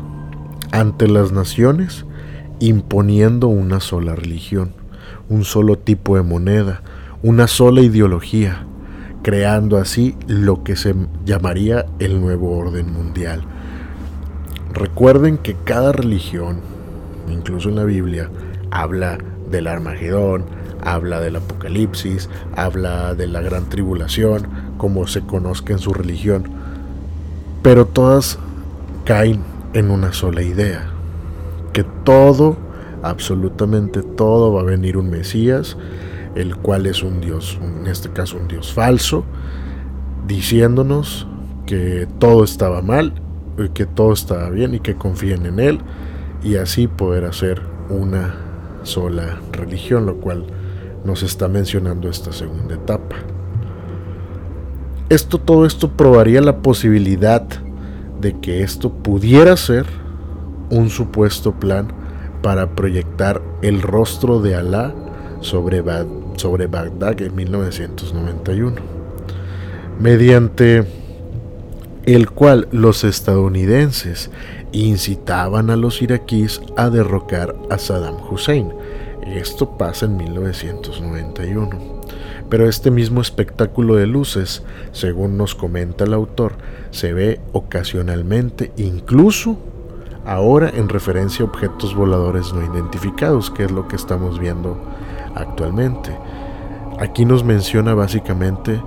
ante 0.73 1.07
las 1.07 1.33
naciones 1.33 2.07
imponiendo 2.61 3.49
una 3.49 3.81
sola 3.81 4.17
religión, 4.17 4.73
un 5.29 5.45
solo 5.45 5.77
tipo 5.77 6.17
de 6.17 6.23
moneda, 6.23 6.81
una 7.23 7.47
sola 7.47 7.83
ideología, 7.83 8.65
creando 9.23 9.77
así 9.77 10.17
lo 10.29 10.65
que 10.65 10.77
se 10.77 10.95
llamaría 11.27 11.85
el 11.99 12.23
nuevo 12.23 12.57
orden 12.57 12.91
mundial. 12.91 13.43
Recuerden 14.73 15.37
que 15.37 15.57
cada 15.63 15.93
religión, 15.93 16.61
incluso 17.29 17.69
en 17.69 17.77
la 17.77 17.85
Biblia, 17.85 18.31
habla 18.71 19.19
del 19.51 19.67
Armagedón, 19.67 20.45
habla 20.83 21.21
del 21.21 21.37
Apocalipsis, 21.37 22.29
habla 22.57 23.15
de 23.15 23.27
la 23.27 23.41
gran 23.41 23.69
tribulación, 23.69 24.47
como 24.79 25.07
se 25.07 25.23
conozca 25.23 25.73
en 25.73 25.79
su 25.79 25.93
religión, 25.93 26.45
pero 27.63 27.87
todas 27.87 28.39
caen 29.05 29.43
en 29.75 29.91
una 29.91 30.13
sola 30.13 30.43
idea, 30.43 30.89
que 31.73 31.85
todo, 32.05 32.57
absolutamente 33.03 34.03
todo, 34.03 34.53
va 34.53 34.63
a 34.63 34.65
venir 34.65 34.97
un 34.97 35.11
Mesías, 35.11 35.77
el 36.35 36.57
cual 36.57 36.87
es 36.87 37.03
un 37.03 37.21
Dios, 37.21 37.59
en 37.63 37.87
este 37.87 38.11
caso 38.11 38.39
un 38.39 38.49
Dios 38.49 38.73
falso, 38.73 39.25
diciéndonos 40.27 41.27
que 41.67 42.09
todo 42.19 42.45
estaba 42.45 42.83
mal, 42.83 43.15
que 43.75 43.85
todo 43.85 44.13
estaba 44.13 44.49
bien 44.51 44.75
y 44.75 44.81
que 44.81 44.95
confíen 44.95 45.45
en 45.45 45.61
Él, 45.61 45.81
y 46.43 46.57
así 46.57 46.87
poder 46.87 47.27
hacer 47.27 47.61
una 47.91 48.50
sola 48.83 49.41
religión, 49.53 50.07
lo 50.07 50.17
cual 50.17 50.47
nos 51.05 51.23
está 51.23 51.49
mencionando 51.49 52.09
esta 52.09 52.33
segunda 52.33 52.75
etapa. 52.75 53.17
Esto, 55.09 55.39
todo 55.39 55.67
esto 55.67 55.91
probaría 55.91 56.41
la 56.41 56.59
posibilidad 56.59 57.47
de 58.21 58.39
que 58.39 58.63
esto 58.63 58.93
pudiera 58.93 59.57
ser 59.57 59.87
un 60.71 60.89
supuesto 60.89 61.53
plan 61.53 61.89
para 62.43 62.75
proyectar 62.75 63.43
el 63.63 63.83
rostro 63.83 64.41
de 64.41 64.55
Alá 64.55 64.95
sobre, 65.41 65.83
sobre 66.37 66.67
Bagdad 66.67 67.21
en 67.23 67.35
1991. 67.35 68.77
Mediante 69.99 70.87
el 72.07 72.31
cual 72.31 72.69
los 72.73 73.05
estadounidenses 73.05 74.31
incitaban 74.73 75.71
a 75.71 75.77
los 75.77 76.03
iraquíes 76.03 76.61
a 76.77 76.91
derrocar 76.91 77.57
a 77.71 77.79
Saddam 77.79 78.17
Hussein. 78.31 78.73
Esto 79.23 79.77
pasa 79.77 80.07
en 80.07 80.17
1991. 80.17 82.01
Pero 82.49 82.69
este 82.69 82.91
mismo 82.91 83.21
espectáculo 83.21 83.95
de 83.95 84.07
luces, 84.07 84.65
según 84.93 85.37
nos 85.37 85.55
comenta 85.55 86.05
el 86.05 86.15
autor, 86.15 86.55
se 86.91 87.13
ve 87.13 87.41
ocasionalmente, 87.53 88.73
incluso 88.77 89.57
ahora 90.25 90.69
en 90.69 90.89
referencia 90.89 91.45
a 91.45 91.49
objetos 91.49 91.95
voladores 91.95 92.53
no 92.53 92.65
identificados, 92.65 93.51
que 93.51 93.65
es 93.65 93.71
lo 93.71 93.87
que 93.87 93.97
estamos 93.97 94.39
viendo 94.41 94.77
actualmente. 95.35 96.17
Aquí 96.99 97.25
nos 97.25 97.45
menciona 97.45 97.95
básicamente 97.95 98.81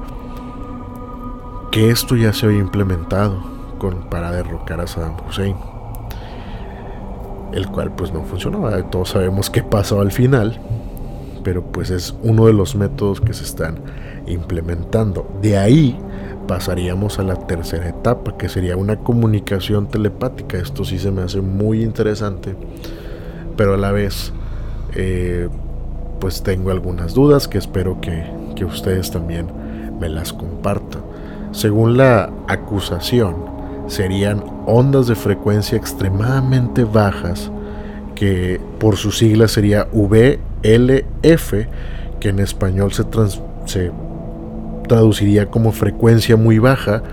que 1.71 1.89
esto 1.89 2.15
ya 2.15 2.33
se 2.33 2.45
había 2.45 2.59
implementado 2.59 3.53
para 4.09 4.31
derrocar 4.31 4.79
a 4.79 4.87
Saddam 4.87 5.17
Hussein, 5.27 5.57
el 7.53 7.67
cual 7.67 7.91
pues 7.95 8.11
no 8.13 8.23
funcionó. 8.23 8.69
Todos 8.85 9.09
sabemos 9.09 9.49
qué 9.49 9.63
pasó 9.63 10.01
al 10.01 10.11
final, 10.11 10.59
pero 11.43 11.63
pues 11.63 11.89
es 11.89 12.15
uno 12.23 12.45
de 12.47 12.53
los 12.53 12.75
métodos 12.75 13.21
que 13.21 13.33
se 13.33 13.43
están 13.43 13.79
implementando. 14.27 15.27
De 15.41 15.57
ahí 15.57 15.97
pasaríamos 16.47 17.19
a 17.19 17.23
la 17.23 17.35
tercera 17.35 17.87
etapa, 17.89 18.37
que 18.37 18.49
sería 18.49 18.75
una 18.77 18.97
comunicación 18.97 19.87
telepática. 19.87 20.57
Esto 20.57 20.83
sí 20.83 20.99
se 20.99 21.11
me 21.11 21.21
hace 21.21 21.41
muy 21.41 21.83
interesante, 21.83 22.55
pero 23.55 23.75
a 23.75 23.77
la 23.77 23.91
vez 23.91 24.33
eh, 24.95 25.49
pues 26.19 26.43
tengo 26.43 26.71
algunas 26.71 27.13
dudas 27.13 27.47
que 27.47 27.57
espero 27.57 27.99
que, 28.01 28.23
que 28.55 28.65
ustedes 28.65 29.11
también 29.11 29.47
me 29.99 30.09
las 30.09 30.33
compartan. 30.33 31.01
Según 31.51 31.97
la 31.97 32.31
acusación, 32.47 33.52
serían 33.87 34.43
ondas 34.65 35.07
de 35.07 35.15
frecuencia 35.15 35.77
extremadamente 35.77 36.83
bajas 36.83 37.51
que 38.15 38.61
por 38.79 38.95
su 38.95 39.11
sigla 39.11 39.47
sería 39.47 39.87
VLF, 39.91 41.53
que 42.19 42.29
en 42.29 42.39
español 42.39 42.93
se, 42.93 43.03
se 43.65 43.91
traduciría 44.87 45.47
como 45.47 45.71
frecuencia 45.71 46.37
muy 46.37 46.59
baja, 46.59 47.03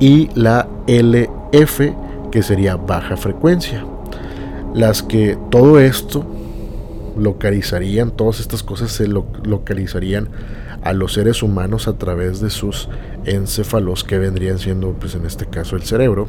y 0.00 0.30
la 0.34 0.68
LF, 0.86 1.80
que 2.30 2.42
sería 2.42 2.76
baja 2.76 3.16
frecuencia. 3.16 3.84
Las 4.74 5.02
que 5.02 5.38
todo 5.50 5.78
esto 5.78 6.26
localizarían, 7.16 8.10
todas 8.10 8.40
estas 8.40 8.62
cosas 8.62 8.90
se 8.90 9.06
localizarían 9.06 10.28
a 10.84 10.92
los 10.92 11.14
seres 11.14 11.42
humanos 11.42 11.88
a 11.88 11.98
través 11.98 12.40
de 12.40 12.50
sus 12.50 12.88
encéfalos 13.24 14.04
que 14.04 14.18
vendrían 14.18 14.58
siendo 14.58 14.92
pues 14.92 15.14
en 15.14 15.26
este 15.26 15.46
caso 15.46 15.76
el 15.76 15.82
cerebro. 15.82 16.28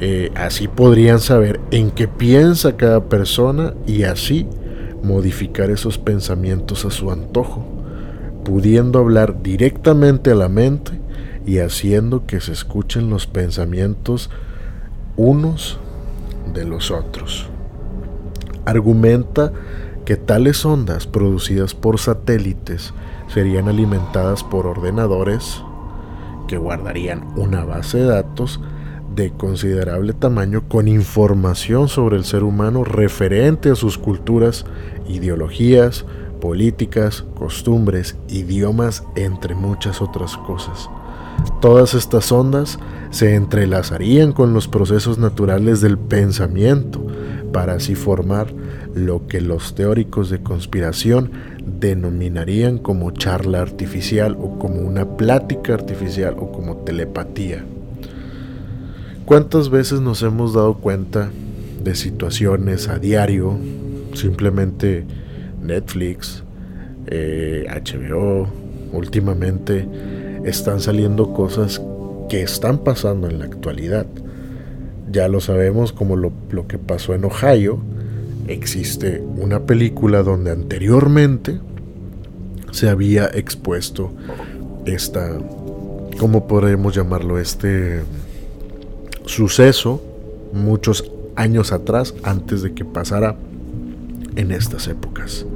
Eh, 0.00 0.32
así 0.34 0.66
podrían 0.66 1.20
saber 1.20 1.60
en 1.70 1.90
qué 1.90 2.08
piensa 2.08 2.76
cada 2.76 3.04
persona 3.04 3.74
y 3.86 4.02
así 4.02 4.46
modificar 5.02 5.70
esos 5.70 5.98
pensamientos 5.98 6.84
a 6.84 6.90
su 6.90 7.12
antojo 7.12 7.74
pudiendo 8.44 8.98
hablar 8.98 9.42
directamente 9.42 10.30
a 10.30 10.34
la 10.34 10.48
mente 10.48 10.92
y 11.46 11.58
haciendo 11.58 12.26
que 12.26 12.40
se 12.40 12.52
escuchen 12.52 13.10
los 13.10 13.26
pensamientos 13.26 14.30
unos 15.16 15.78
de 16.52 16.64
los 16.64 16.90
otros. 16.90 17.48
Argumenta 18.66 19.52
que 20.04 20.16
tales 20.16 20.64
ondas 20.64 21.06
producidas 21.06 21.74
por 21.74 21.98
satélites 21.98 22.92
serían 23.28 23.68
alimentadas 23.68 24.44
por 24.44 24.66
ordenadores 24.66 25.62
que 26.46 26.58
guardarían 26.58 27.26
una 27.36 27.64
base 27.64 27.98
de 27.98 28.04
datos 28.04 28.60
de 29.14 29.30
considerable 29.30 30.12
tamaño 30.12 30.68
con 30.68 30.88
información 30.88 31.88
sobre 31.88 32.16
el 32.16 32.24
ser 32.24 32.42
humano 32.42 32.84
referente 32.84 33.70
a 33.70 33.76
sus 33.76 33.96
culturas, 33.96 34.66
ideologías, 35.08 36.04
políticas, 36.40 37.24
costumbres, 37.38 38.16
idiomas, 38.28 39.04
entre 39.14 39.54
muchas 39.54 40.02
otras 40.02 40.36
cosas. 40.36 40.90
Todas 41.60 41.94
estas 41.94 42.30
ondas 42.32 42.78
se 43.10 43.34
entrelazarían 43.34 44.32
con 44.32 44.52
los 44.52 44.68
procesos 44.68 45.18
naturales 45.18 45.80
del 45.80 45.98
pensamiento 45.98 47.06
para 47.54 47.74
así 47.74 47.94
formar 47.94 48.48
lo 48.96 49.28
que 49.28 49.40
los 49.40 49.76
teóricos 49.76 50.28
de 50.28 50.42
conspiración 50.42 51.30
denominarían 51.64 52.78
como 52.78 53.12
charla 53.12 53.62
artificial 53.62 54.36
o 54.40 54.58
como 54.58 54.80
una 54.80 55.16
plática 55.16 55.72
artificial 55.72 56.34
o 56.36 56.50
como 56.50 56.78
telepatía. 56.78 57.64
¿Cuántas 59.24 59.70
veces 59.70 60.00
nos 60.00 60.20
hemos 60.24 60.52
dado 60.52 60.74
cuenta 60.74 61.30
de 61.82 61.94
situaciones 61.94 62.88
a 62.88 62.98
diario? 62.98 63.56
Simplemente 64.14 65.04
Netflix, 65.62 66.42
HBO, 67.06 68.42
eh, 68.42 68.46
últimamente 68.92 69.88
están 70.44 70.80
saliendo 70.80 71.32
cosas 71.32 71.80
que 72.28 72.42
están 72.42 72.78
pasando 72.78 73.28
en 73.28 73.38
la 73.38 73.44
actualidad. 73.44 74.06
Ya 75.14 75.28
lo 75.28 75.40
sabemos 75.40 75.92
como 75.92 76.16
lo, 76.16 76.32
que 76.66 76.76
pasó 76.76 77.14
en 77.14 77.24
Ohio, 77.24 77.78
existe 78.48 79.22
una 79.36 79.60
película 79.60 80.24
donde 80.24 80.50
anteriormente 80.50 81.60
se 82.72 82.88
había 82.88 83.26
expuesto 83.26 84.10
esta, 84.86 85.38
¿cómo 86.18 86.48
podemos 86.48 86.96
llamarlo? 86.96 87.38
Este 87.38 88.02
suceso 89.24 90.02
muchos 90.52 91.08
años 91.36 91.70
atrás, 91.70 92.12
antes 92.24 92.62
de 92.62 92.74
que 92.74 92.84
pasara 92.84 93.36
en 94.34 94.50
estas 94.50 94.88
épocas. 94.88 95.46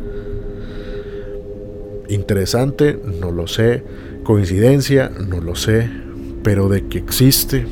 Interesante, 2.08 2.96
no 3.20 3.32
lo 3.32 3.48
sé. 3.48 3.82
Coincidencia, 4.22 5.10
no 5.10 5.40
lo 5.40 5.56
sé. 5.56 5.90
Pero 6.44 6.68
de 6.68 6.86
que 6.86 6.98
existe 6.98 7.66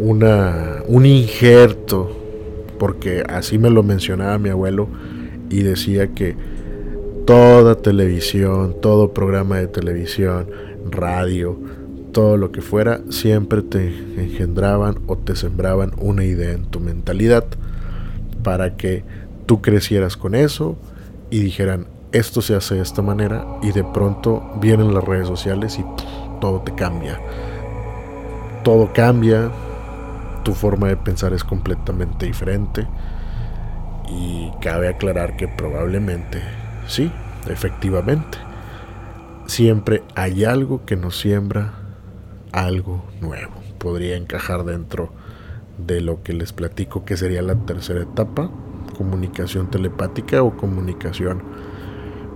una, 0.00 0.82
un 0.86 1.06
injerto 1.06 2.18
porque 2.78 3.24
así 3.28 3.58
me 3.58 3.70
lo 3.70 3.82
mencionaba 3.82 4.38
mi 4.38 4.48
abuelo 4.48 4.88
y 5.50 5.62
decía 5.62 6.14
que 6.14 6.36
toda 7.26 7.74
televisión, 7.74 8.76
todo 8.80 9.12
programa 9.12 9.58
de 9.58 9.66
televisión, 9.66 10.48
radio, 10.90 11.58
todo 12.12 12.36
lo 12.36 12.52
que 12.52 12.62
fuera, 12.62 13.00
siempre 13.10 13.62
te 13.62 13.88
engendraban 14.16 15.00
o 15.06 15.18
te 15.18 15.36
sembraban 15.36 15.92
una 15.98 16.24
idea 16.24 16.52
en 16.52 16.64
tu 16.64 16.80
mentalidad 16.80 17.44
para 18.42 18.76
que 18.76 19.04
tú 19.46 19.60
crecieras 19.60 20.16
con 20.16 20.34
eso 20.34 20.76
y 21.30 21.40
dijeran, 21.40 21.86
esto 22.12 22.40
se 22.40 22.54
hace 22.54 22.76
de 22.76 22.82
esta 22.82 23.02
manera 23.02 23.46
y 23.62 23.72
de 23.72 23.84
pronto 23.84 24.42
vienen 24.60 24.94
las 24.94 25.04
redes 25.04 25.26
sociales 25.26 25.78
y 25.78 25.84
todo 26.40 26.60
te 26.60 26.74
cambia. 26.74 27.20
Todo 28.64 28.90
cambia, 28.92 29.50
tu 30.48 30.54
forma 30.54 30.88
de 30.88 30.96
pensar 30.96 31.34
es 31.34 31.44
completamente 31.44 32.24
diferente. 32.24 32.86
Y 34.08 34.50
cabe 34.62 34.88
aclarar 34.88 35.36
que 35.36 35.46
probablemente, 35.46 36.40
sí, 36.86 37.12
efectivamente, 37.50 38.38
siempre 39.44 40.02
hay 40.14 40.46
algo 40.46 40.86
que 40.86 40.96
nos 40.96 41.18
siembra 41.18 41.74
algo 42.50 43.04
nuevo. 43.20 43.52
Podría 43.76 44.16
encajar 44.16 44.64
dentro 44.64 45.12
de 45.76 46.00
lo 46.00 46.22
que 46.22 46.32
les 46.32 46.54
platico 46.54 47.04
que 47.04 47.18
sería 47.18 47.42
la 47.42 47.54
tercera 47.54 48.00
etapa, 48.00 48.50
comunicación 48.96 49.70
telepática 49.70 50.42
o 50.42 50.56
comunicación 50.56 51.42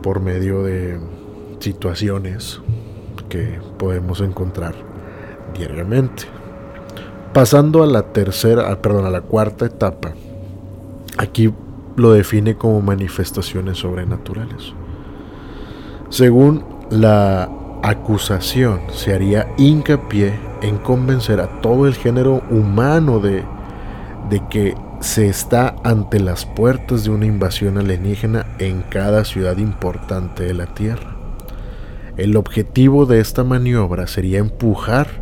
por 0.02 0.20
medio 0.20 0.62
de 0.64 1.00
situaciones 1.60 2.60
que 3.30 3.58
podemos 3.78 4.20
encontrar 4.20 4.74
diariamente. 5.54 6.41
Pasando 7.32 7.82
a 7.82 7.86
la 7.86 8.12
tercera, 8.12 8.82
perdón, 8.82 9.06
a 9.06 9.10
la 9.10 9.22
cuarta 9.22 9.64
etapa, 9.64 10.12
aquí 11.16 11.50
lo 11.96 12.12
define 12.12 12.56
como 12.56 12.82
manifestaciones 12.82 13.78
sobrenaturales. 13.78 14.74
Según 16.10 16.62
la 16.90 17.48
acusación, 17.82 18.82
se 18.92 19.14
haría 19.14 19.48
hincapié 19.56 20.34
en 20.60 20.76
convencer 20.76 21.40
a 21.40 21.62
todo 21.62 21.86
el 21.86 21.94
género 21.94 22.42
humano 22.50 23.18
de, 23.18 23.44
de 24.28 24.42
que 24.50 24.74
se 25.00 25.26
está 25.26 25.76
ante 25.84 26.20
las 26.20 26.44
puertas 26.44 27.04
de 27.04 27.10
una 27.10 27.24
invasión 27.24 27.78
alienígena 27.78 28.44
en 28.58 28.82
cada 28.82 29.24
ciudad 29.24 29.56
importante 29.56 30.44
de 30.44 30.52
la 30.52 30.66
Tierra. 30.66 31.16
El 32.18 32.36
objetivo 32.36 33.06
de 33.06 33.20
esta 33.20 33.42
maniobra 33.42 34.06
sería 34.06 34.38
empujar 34.38 35.21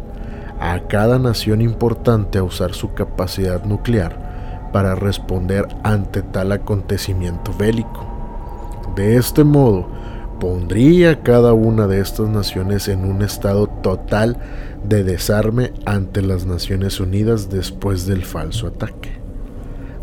a 0.61 0.81
cada 0.89 1.19
nación 1.19 1.63
importante 1.63 2.39
a 2.39 2.43
usar 2.43 2.75
su 2.75 2.93
capacidad 2.93 3.65
nuclear 3.65 4.69
para 4.73 4.95
responder 4.95 5.67
ante 5.83 6.23
tal 6.23 6.53
acontecimiento 6.53 7.53
bélico. 7.59 8.07
De 8.95 9.17
este 9.17 9.43
modo, 9.43 9.89
pondría 10.39 11.23
cada 11.23 11.53
una 11.55 11.87
de 11.87 12.01
estas 12.01 12.29
naciones 12.29 12.89
en 12.89 13.05
un 13.05 13.23
estado 13.23 13.67
total 13.67 14.37
de 14.85 15.03
desarme 15.05 15.73
ante 15.87 16.23
las 16.23 16.47
Naciones 16.47 17.01
Unidas 17.01 17.51
después 17.51 18.07
del 18.07 18.25
falso 18.25 18.67
ataque. 18.67 19.11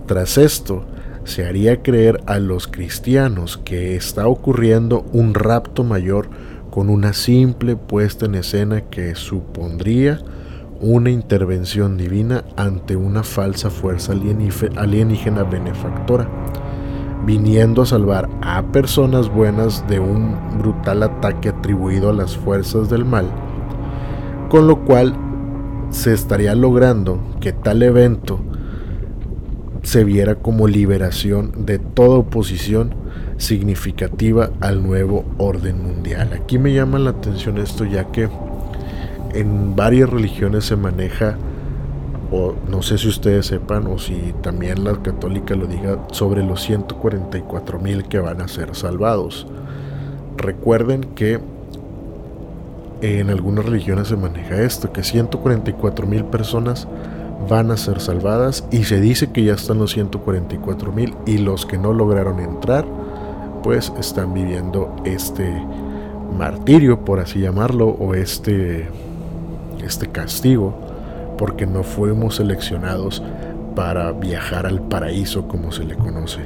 Tras 0.05 0.37
esto, 0.37 0.85
se 1.23 1.45
haría 1.45 1.81
creer 1.81 2.21
a 2.25 2.39
los 2.39 2.67
cristianos 2.67 3.57
que 3.57 3.95
está 3.95 4.27
ocurriendo 4.27 5.05
un 5.11 5.33
rapto 5.33 5.83
mayor 5.83 6.29
con 6.69 6.89
una 6.89 7.13
simple 7.13 7.75
puesta 7.75 8.25
en 8.25 8.35
escena 8.35 8.81
que 8.81 9.15
supondría 9.15 10.21
una 10.81 11.09
intervención 11.09 11.97
divina 11.97 12.43
ante 12.55 12.95
una 12.95 13.23
falsa 13.23 13.69
fuerza 13.69 14.13
alienígena 14.13 15.43
benefactora, 15.43 16.27
viniendo 17.25 17.81
a 17.81 17.85
salvar 17.85 18.29
a 18.41 18.61
personas 18.71 19.29
buenas 19.29 19.87
de 19.87 19.99
un 19.99 20.35
brutal 20.59 21.03
ataque 21.03 21.49
atribuido 21.49 22.09
a 22.09 22.13
las 22.13 22.37
fuerzas 22.37 22.89
del 22.89 23.05
mal, 23.05 23.25
con 24.49 24.67
lo 24.67 24.85
cual 24.85 25.15
se 25.89 26.13
estaría 26.13 26.53
logrando 26.55 27.19
que 27.39 27.53
tal 27.53 27.81
evento 27.81 28.39
se 29.83 30.03
viera 30.03 30.35
como 30.35 30.67
liberación 30.67 31.65
de 31.65 31.79
toda 31.79 32.19
oposición 32.19 32.93
significativa 33.37 34.49
al 34.59 34.83
nuevo 34.83 35.23
orden 35.37 35.81
mundial. 35.81 36.33
Aquí 36.33 36.57
me 36.57 36.73
llama 36.73 36.99
la 36.99 37.11
atención 37.11 37.57
esto 37.57 37.85
ya 37.85 38.05
que 38.11 38.27
en 39.33 39.75
varias 39.75 40.09
religiones 40.09 40.65
se 40.65 40.75
maneja, 40.75 41.37
o 42.31 42.55
no 42.69 42.81
sé 42.81 42.97
si 42.97 43.07
ustedes 43.07 43.47
sepan, 43.47 43.87
o 43.87 43.97
si 43.99 44.33
también 44.41 44.83
la 44.83 44.95
católica 45.01 45.55
lo 45.55 45.67
diga, 45.67 45.99
sobre 46.11 46.43
los 46.43 46.61
144 46.61 47.79
mil 47.79 48.05
que 48.05 48.19
van 48.19 48.41
a 48.41 48.47
ser 48.47 48.75
salvados. 48.75 49.47
Recuerden 50.37 51.01
que 51.01 51.39
en 53.01 53.29
algunas 53.29 53.65
religiones 53.65 54.07
se 54.07 54.17
maneja 54.17 54.61
esto, 54.61 54.91
que 54.91 55.03
144 55.03 56.07
mil 56.07 56.25
personas 56.25 56.87
van 57.49 57.71
a 57.71 57.77
ser 57.77 58.01
salvadas 58.01 58.65
y 58.71 58.83
se 58.83 58.99
dice 58.99 59.31
que 59.31 59.43
ya 59.43 59.53
están 59.53 59.77
los 59.77 59.91
144 59.91 60.91
mil 60.91 61.15
y 61.25 61.37
los 61.37 61.65
que 61.65 61.77
no 61.77 61.93
lograron 61.93 62.39
entrar 62.39 62.85
pues 63.63 63.93
están 63.99 64.33
viviendo 64.33 64.95
este 65.05 65.49
martirio 66.37 67.05
por 67.05 67.19
así 67.19 67.39
llamarlo 67.39 67.87
o 67.87 68.15
este 68.15 68.87
este 69.87 70.07
castigo 70.07 70.79
porque 71.37 71.65
no 71.65 71.83
fuimos 71.83 72.35
seleccionados 72.35 73.21
para 73.75 74.11
viajar 74.11 74.65
al 74.65 74.81
paraíso 74.81 75.47
como 75.47 75.71
se 75.71 75.83
le 75.83 75.95
conoce. 75.95 76.39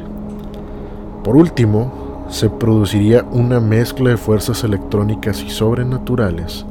Por 1.24 1.36
último, 1.36 2.26
se 2.30 2.50
produciría 2.50 3.24
una 3.32 3.60
mezcla 3.60 4.12
de 4.12 4.18
fuerzas 4.18 4.64
electrónicas 4.64 5.42
y 5.42 5.50
sobrenaturales. 5.50 6.66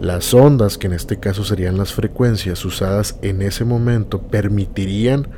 Las 0.00 0.34
ondas, 0.34 0.78
que 0.78 0.88
en 0.88 0.94
este 0.94 1.18
caso 1.18 1.44
serían 1.44 1.78
las 1.78 1.92
frecuencias 1.92 2.64
usadas 2.64 3.16
en 3.22 3.40
ese 3.40 3.64
momento, 3.64 4.20
permitirían 4.20 5.28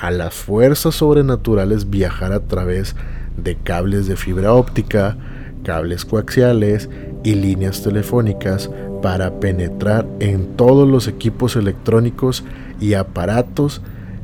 a 0.00 0.10
las 0.10 0.34
fuerzas 0.34 0.94
sobrenaturales 0.94 1.90
viajar 1.90 2.32
a 2.32 2.40
través 2.40 2.96
de 3.36 3.56
cables 3.56 4.06
de 4.06 4.16
fibra 4.16 4.52
óptica, 4.52 5.16
cables 5.64 6.04
coaxiales 6.04 6.88
y 7.24 7.34
líneas 7.34 7.82
telefónicas 7.82 8.70
para 9.06 9.38
penetrar 9.38 10.04
en 10.18 10.56
todos 10.56 10.88
los 10.88 11.06
equipos 11.06 11.54
electrónicos 11.54 12.42
y 12.80 12.94
aparatos 12.94 13.80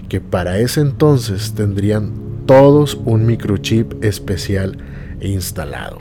que 0.09 0.21
para 0.21 0.59
ese 0.59 0.81
entonces 0.81 1.53
tendrían 1.55 2.11
todos 2.47 2.99
un 3.05 3.25
microchip 3.25 4.03
especial 4.03 4.77
instalado. 5.21 6.01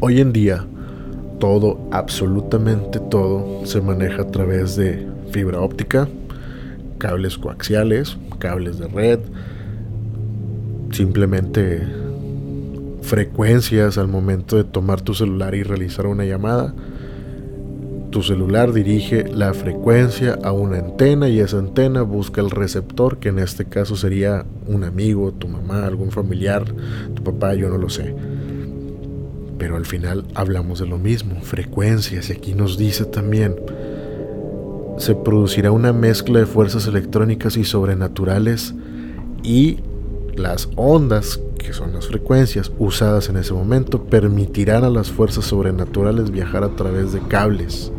Hoy 0.00 0.20
en 0.20 0.34
día, 0.34 0.66
todo, 1.40 1.88
absolutamente 1.90 3.00
todo, 3.00 3.64
se 3.64 3.80
maneja 3.80 4.20
a 4.20 4.30
través 4.30 4.76
de 4.76 5.08
fibra 5.30 5.58
óptica, 5.60 6.06
cables 6.98 7.38
coaxiales, 7.38 8.18
cables 8.40 8.78
de 8.78 8.88
red, 8.88 9.20
simplemente 10.90 11.80
frecuencias 13.00 13.96
al 13.96 14.08
momento 14.08 14.58
de 14.58 14.64
tomar 14.64 15.00
tu 15.00 15.14
celular 15.14 15.54
y 15.54 15.62
realizar 15.62 16.06
una 16.06 16.26
llamada. 16.26 16.74
Tu 18.14 18.22
celular 18.22 18.72
dirige 18.72 19.24
la 19.26 19.52
frecuencia 19.54 20.38
a 20.44 20.52
una 20.52 20.78
antena 20.78 21.28
y 21.28 21.40
esa 21.40 21.58
antena 21.58 22.02
busca 22.02 22.40
el 22.40 22.52
receptor, 22.52 23.18
que 23.18 23.30
en 23.30 23.40
este 23.40 23.64
caso 23.64 23.96
sería 23.96 24.46
un 24.68 24.84
amigo, 24.84 25.32
tu 25.32 25.48
mamá, 25.48 25.84
algún 25.84 26.12
familiar, 26.12 26.64
tu 27.12 27.24
papá, 27.24 27.54
yo 27.54 27.68
no 27.68 27.76
lo 27.76 27.88
sé. 27.88 28.14
Pero 29.58 29.74
al 29.74 29.84
final 29.84 30.26
hablamos 30.36 30.78
de 30.78 30.86
lo 30.86 30.96
mismo, 30.96 31.40
frecuencias, 31.42 32.30
y 32.30 32.34
aquí 32.34 32.54
nos 32.54 32.78
dice 32.78 33.04
también, 33.04 33.56
se 34.96 35.16
producirá 35.16 35.72
una 35.72 35.92
mezcla 35.92 36.38
de 36.38 36.46
fuerzas 36.46 36.86
electrónicas 36.86 37.56
y 37.56 37.64
sobrenaturales 37.64 38.74
y 39.42 39.78
las 40.36 40.68
ondas 40.76 41.40
que 41.58 41.72
son 41.72 41.94
las 41.94 42.06
frecuencias 42.06 42.70
usadas 42.78 43.28
en 43.28 43.38
ese 43.38 43.54
momento, 43.54 44.04
permitirán 44.04 44.84
a 44.84 44.90
las 44.90 45.10
fuerzas 45.10 45.46
sobrenaturales 45.46 46.30
viajar 46.30 46.62
a 46.62 46.76
través 46.76 47.12
de 47.12 47.20
cables. 47.20 47.90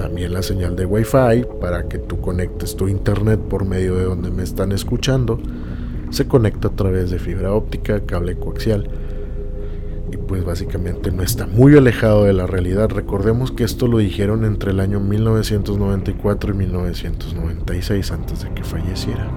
También 0.00 0.32
la 0.32 0.42
señal 0.42 0.76
de 0.76 0.86
Wi-Fi 0.86 1.44
para 1.60 1.86
que 1.86 1.98
tú 1.98 2.22
conectes 2.22 2.74
tu 2.74 2.88
internet 2.88 3.38
por 3.38 3.66
medio 3.66 3.96
de 3.96 4.04
donde 4.04 4.30
me 4.30 4.42
están 4.42 4.72
escuchando 4.72 5.38
se 6.08 6.26
conecta 6.26 6.68
a 6.68 6.70
través 6.70 7.10
de 7.10 7.18
fibra 7.18 7.52
óptica, 7.52 8.00
cable 8.06 8.34
coaxial. 8.36 8.88
Y 10.10 10.16
pues 10.16 10.42
básicamente 10.42 11.12
no 11.12 11.22
está 11.22 11.46
muy 11.46 11.76
alejado 11.76 12.24
de 12.24 12.32
la 12.32 12.46
realidad. 12.46 12.88
Recordemos 12.88 13.52
que 13.52 13.62
esto 13.62 13.88
lo 13.88 13.98
dijeron 13.98 14.46
entre 14.46 14.70
el 14.70 14.80
año 14.80 15.00
1994 15.00 16.54
y 16.54 16.56
1996 16.56 18.10
antes 18.10 18.42
de 18.42 18.54
que 18.54 18.64
falleciera 18.64 19.28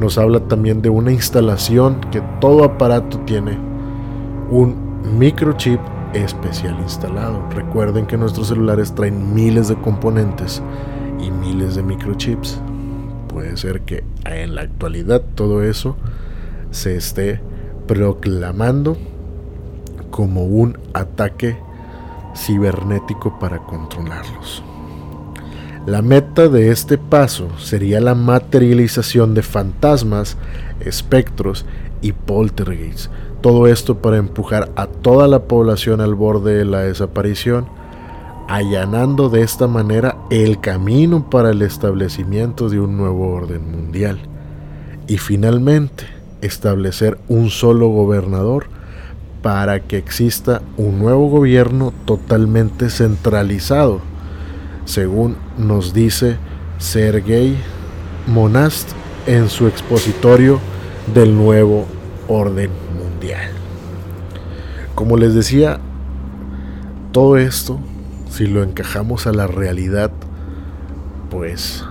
nos 0.00 0.18
habla 0.18 0.40
también 0.40 0.82
de 0.82 0.90
una 0.90 1.12
instalación 1.12 2.00
que 2.12 2.20
todo 2.40 2.64
aparato 2.64 3.18
tiene 3.20 3.58
un 4.50 5.18
microchip 5.18 5.80
especial 6.14 6.78
instalado. 6.80 7.48
Recuerden 7.50 8.06
que 8.06 8.16
nuestros 8.16 8.48
celulares 8.48 8.94
traen 8.94 9.34
miles 9.34 9.68
de 9.68 9.76
componentes 9.76 10.62
y 11.20 11.30
miles 11.30 11.74
de 11.74 11.82
microchips. 11.82 12.60
Puede 13.28 13.56
ser 13.56 13.82
que 13.82 14.04
en 14.24 14.54
la 14.54 14.62
actualidad 14.62 15.22
todo 15.34 15.62
eso 15.62 15.96
se 16.70 16.96
esté 16.96 17.40
proclamando 17.86 18.96
como 20.10 20.44
un 20.44 20.78
ataque 20.94 21.56
cibernético 22.34 23.38
para 23.38 23.58
controlarlos. 23.58 24.62
La 25.86 26.02
meta 26.02 26.48
de 26.48 26.70
este 26.70 26.98
paso 26.98 27.48
sería 27.58 28.00
la 28.00 28.14
materialización 28.14 29.32
de 29.32 29.42
fantasmas, 29.42 30.36
espectros 30.80 31.64
y 32.02 32.12
poltergeists. 32.12 33.10
Todo 33.40 33.66
esto 33.66 33.98
para 33.98 34.16
empujar 34.16 34.70
a 34.76 34.86
toda 34.86 35.28
la 35.28 35.44
población 35.44 36.00
al 36.00 36.14
borde 36.14 36.54
de 36.54 36.64
la 36.64 36.80
desaparición, 36.80 37.66
allanando 38.48 39.28
de 39.28 39.42
esta 39.42 39.66
manera 39.66 40.16
el 40.30 40.60
camino 40.60 41.30
para 41.30 41.50
el 41.50 41.62
establecimiento 41.62 42.68
de 42.68 42.80
un 42.80 42.96
nuevo 42.96 43.28
orden 43.28 43.70
mundial. 43.70 44.18
Y 45.06 45.18
finalmente, 45.18 46.04
establecer 46.40 47.18
un 47.28 47.50
solo 47.50 47.88
gobernador 47.88 48.66
para 49.42 49.80
que 49.80 49.98
exista 49.98 50.62
un 50.76 50.98
nuevo 50.98 51.28
gobierno 51.28 51.92
totalmente 52.04 52.90
centralizado 52.90 54.00
según 54.88 55.36
nos 55.58 55.92
dice 55.92 56.38
Sergei 56.78 57.56
Monast 58.26 58.88
en 59.26 59.50
su 59.50 59.66
expositorio 59.66 60.60
del 61.14 61.36
nuevo 61.36 61.86
orden 62.26 62.70
Como 64.94 65.16
les 65.16 65.34
decía, 65.34 65.78
todo 67.12 67.36
esto, 67.36 67.78
si 68.30 68.46
lo 68.46 68.62
encajamos 68.62 69.26
a 69.26 69.32
la 69.32 69.46
realidad, 69.46 70.10
pues 71.30 71.84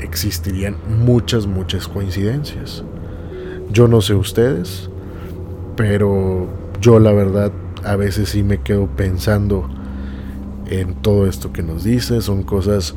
existirían 0.00 0.76
muchas, 1.04 1.46
muchas 1.46 1.88
coincidencias. 1.88 2.84
Yo 3.70 3.88
no 3.88 4.00
sé 4.00 4.14
ustedes, 4.14 4.90
pero 5.76 6.48
yo 6.80 6.98
la 6.98 7.12
verdad 7.12 7.52
a 7.82 7.96
veces 7.96 8.30
sí 8.30 8.42
me 8.42 8.60
quedo 8.60 8.86
pensando 8.86 9.68
en 10.66 10.94
todo 10.94 11.26
esto 11.26 11.52
que 11.52 11.62
nos 11.62 11.84
dice. 11.84 12.20
Son 12.20 12.42
cosas 12.42 12.94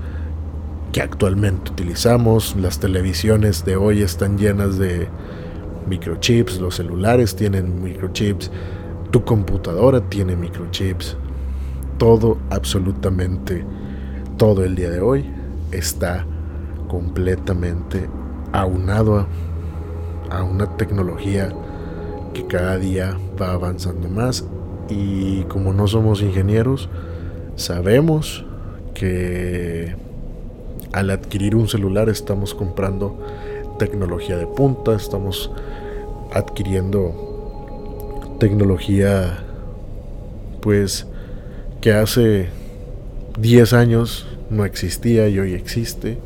que 0.92 1.02
actualmente 1.02 1.72
utilizamos. 1.72 2.56
Las 2.56 2.80
televisiones 2.80 3.66
de 3.66 3.76
hoy 3.76 4.02
están 4.02 4.38
llenas 4.38 4.78
de 4.78 5.08
microchips, 5.88 6.60
los 6.60 6.76
celulares 6.76 7.36
tienen 7.36 7.82
microchips, 7.82 8.52
tu 9.12 9.23
computadora 9.23 10.02
tiene 10.02 10.36
microchips. 10.36 11.17
Todo, 11.97 12.38
absolutamente 12.50 13.65
todo 14.38 14.63
el 14.63 14.76
día 14.76 14.89
de 14.91 15.00
hoy 15.00 15.26
está 15.71 16.26
completamente 16.88 18.08
aunado 18.52 19.19
a, 19.19 19.28
a 20.30 20.43
una 20.43 20.78
tecnología 20.78 21.50
que 22.34 22.45
cada 22.45 22.78
día 22.78 23.17
va 23.41 23.54
avanzando 23.54 24.08
más 24.10 24.45
y 24.89 25.43
como 25.43 25.73
no 25.73 25.88
somos 25.88 26.21
ingenieros, 26.21 26.89
sabemos 27.56 28.45
que 28.93 29.95
al 30.93 31.10
adquirir 31.10 31.56
un 31.56 31.67
celular 31.67 32.10
estamos 32.10 32.54
comprando 32.54 33.19
tecnología 33.78 34.38
de 34.38 34.48
punta, 34.48 34.94
estamos 34.94 35.52
adquiriendo 36.34 38.36
tecnología 38.40 39.44
pues 40.62 41.08
que 41.82 41.94
hace 41.94 42.50
10 43.40 43.74
años 43.74 44.28
no 44.50 44.66
existía 44.66 45.28
y 45.28 45.40
hoy 45.40 45.54
existe. 45.54 46.18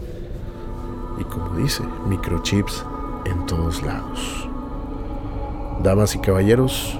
Y 1.19 1.23
como 1.25 1.57
dice, 1.57 1.83
microchips 2.07 2.85
en 3.25 3.45
todos 3.45 3.83
lados. 3.83 4.47
Damas 5.83 6.15
y 6.15 6.19
caballeros, 6.19 6.99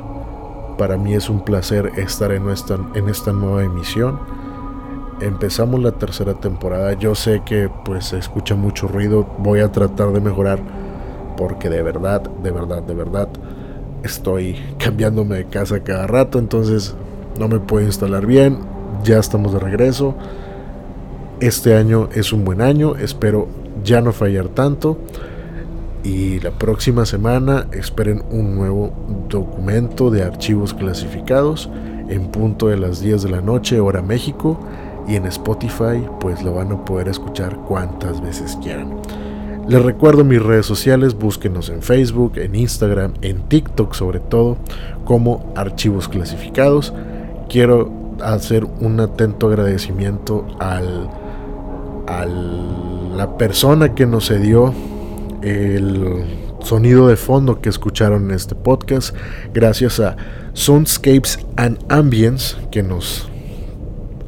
para 0.78 0.98
mí 0.98 1.14
es 1.14 1.30
un 1.30 1.44
placer 1.44 1.92
estar 1.98 2.32
en 2.32 2.50
esta, 2.50 2.78
en 2.94 3.10
esta 3.10 3.32
nueva 3.32 3.64
emisión. 3.64 4.20
Empezamos 5.21 5.81
la 5.81 5.91
tercera 5.91 6.34
temporada. 6.34 6.93
Yo 6.93 7.13
sé 7.13 7.43
que 7.45 7.69
pues 7.86 8.05
se 8.05 8.17
escucha 8.17 8.55
mucho 8.55 8.88
ruido. 8.88 9.27
Voy 9.38 9.60
a 9.60 9.71
tratar 9.71 10.12
de 10.12 10.19
mejorar 10.19 10.60
porque 11.38 11.69
de 11.69 11.84
verdad, 11.84 12.21
de 12.21 12.51
verdad, 12.51 12.81
de 12.81 12.93
verdad 12.95 13.29
estoy 14.03 14.55
cambiándome 14.79 15.38
de 15.38 15.45
casa 15.45 15.81
cada 15.81 16.07
rato, 16.07 16.39
entonces 16.39 16.95
no 17.39 17.47
me 17.47 17.60
puedo 17.60 17.86
instalar 17.86 18.25
bien. 18.25 18.57
Ya 19.03 19.19
estamos 19.19 19.53
de 19.53 19.60
regreso. 19.60 20.15
Este 21.39 21.75
año 21.75 22.10
es 22.13 22.34
un 22.34 22.43
buen 22.43 22.62
año, 22.62 22.95
espero 22.95 23.47
ya 23.84 24.01
no 24.01 24.13
fallar 24.13 24.47
tanto. 24.49 24.97
Y 26.03 26.39
la 26.39 26.49
próxima 26.49 27.05
semana 27.05 27.67
esperen 27.71 28.23
un 28.31 28.55
nuevo 28.55 28.91
documento 29.29 30.10
de 30.10 30.23
archivos 30.23 30.73
clasificados 30.73 31.69
en 32.10 32.27
punto 32.27 32.69
de 32.69 32.77
las 32.77 33.01
10 33.01 33.21
de 33.23 33.29
la 33.29 33.41
noche, 33.41 33.79
hora 33.79 34.01
México. 34.01 34.60
Y 35.12 35.17
en 35.17 35.26
Spotify, 35.26 36.08
pues 36.21 36.41
lo 36.41 36.54
van 36.54 36.71
a 36.71 36.86
poder 36.86 37.10
escuchar 37.10 37.58
cuantas 37.67 38.21
veces 38.21 38.58
quieran. 38.63 38.95
Les 39.67 39.82
recuerdo 39.84 40.24
mis 40.24 40.41
redes 40.41 40.65
sociales, 40.65 41.15
búsquenos 41.15 41.67
en 41.67 41.82
Facebook, 41.82 42.38
en 42.38 42.56
Instagram, 42.56 43.15
en 43.21 43.41
TikTok 43.41 43.93
sobre 43.93 44.21
todo, 44.21 44.56
como 45.04 45.52
archivos 45.58 46.08
clasificados. 46.08 46.93
Quiero 47.50 47.91
hacer 48.21 48.63
un 48.63 49.02
atento 49.02 49.47
agradecimiento 49.47 50.47
al, 50.62 51.10
a 52.08 52.26
la 52.26 53.38
persona 53.38 53.93
que 53.93 54.06
nos 54.06 54.30
cedió 54.30 54.74
el 55.41 56.24
sonido 56.62 57.10
de 57.10 57.17
fondo 57.17 57.60
que 57.60 57.67
escucharon 57.67 58.30
en 58.30 58.32
este 58.32 58.56
podcast, 58.56 59.13
gracias 59.54 60.00
a 60.00 60.15
Soundscapes 60.54 61.38
and 61.58 61.84
Ambience 61.89 62.56
que 62.71 62.82
nos 62.82 63.28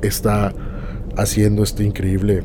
está 0.01 0.53
haciendo 1.17 1.63
este 1.63 1.83
increíble 1.83 2.43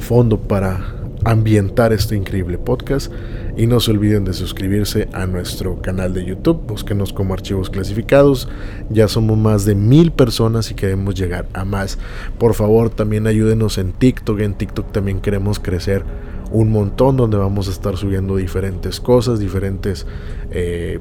fondo 0.00 0.38
para 0.38 0.94
ambientar 1.24 1.92
este 1.92 2.16
increíble 2.16 2.58
podcast. 2.58 3.12
Y 3.56 3.66
no 3.66 3.80
se 3.80 3.90
olviden 3.90 4.24
de 4.24 4.34
suscribirse 4.34 5.08
a 5.12 5.26
nuestro 5.26 5.82
canal 5.82 6.14
de 6.14 6.24
YouTube. 6.24 6.62
Búsquenos 6.66 7.12
como 7.12 7.34
archivos 7.34 7.70
clasificados. 7.70 8.48
Ya 8.88 9.08
somos 9.08 9.36
más 9.36 9.64
de 9.64 9.74
mil 9.74 10.12
personas 10.12 10.70
y 10.70 10.74
queremos 10.74 11.16
llegar 11.16 11.48
a 11.54 11.64
más. 11.64 11.98
Por 12.38 12.54
favor, 12.54 12.90
también 12.90 13.26
ayúdenos 13.26 13.78
en 13.78 13.92
TikTok. 13.92 14.40
En 14.40 14.54
TikTok 14.54 14.92
también 14.92 15.20
queremos 15.20 15.58
crecer 15.58 16.04
un 16.52 16.70
montón 16.70 17.16
donde 17.16 17.36
vamos 17.36 17.68
a 17.68 17.72
estar 17.72 17.96
subiendo 17.96 18.36
diferentes 18.36 19.00
cosas, 19.00 19.40
diferentes 19.40 20.06
eh, 20.50 21.00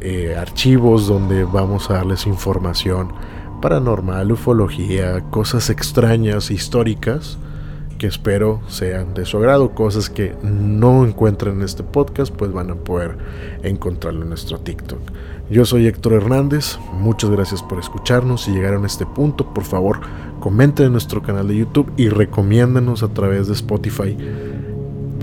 eh, 0.00 0.34
archivos 0.36 1.06
donde 1.06 1.44
vamos 1.44 1.90
a 1.90 1.94
darles 1.94 2.26
información 2.26 3.12
paranormal, 3.60 4.32
ufología, 4.32 5.20
cosas 5.30 5.70
extrañas, 5.70 6.50
históricas 6.50 7.38
que 7.96 8.06
espero 8.06 8.60
sean 8.68 9.14
de 9.14 9.24
su 9.24 9.38
agrado, 9.38 9.70
cosas 9.70 10.10
que 10.10 10.34
no 10.42 11.06
encuentren 11.06 11.56
en 11.56 11.62
este 11.62 11.82
podcast, 11.82 12.34
pues 12.34 12.52
van 12.52 12.70
a 12.70 12.74
poder 12.74 13.16
encontrarlo 13.62 14.22
en 14.22 14.28
nuestro 14.28 14.58
TikTok. 14.58 15.00
Yo 15.50 15.64
soy 15.64 15.86
Héctor 15.86 16.14
Hernández, 16.14 16.78
muchas 16.92 17.30
gracias 17.30 17.62
por 17.62 17.78
escucharnos. 17.78 18.42
Si 18.42 18.52
llegaron 18.52 18.84
a 18.84 18.86
este 18.86 19.06
punto, 19.06 19.54
por 19.54 19.64
favor, 19.64 20.00
comenten 20.40 20.86
en 20.86 20.92
nuestro 20.92 21.22
canal 21.22 21.48
de 21.48 21.56
YouTube 21.56 21.92
y 21.96 22.08
recomiéndenos 22.08 23.02
a 23.02 23.08
través 23.08 23.46
de 23.46 23.54
Spotify, 23.54 24.16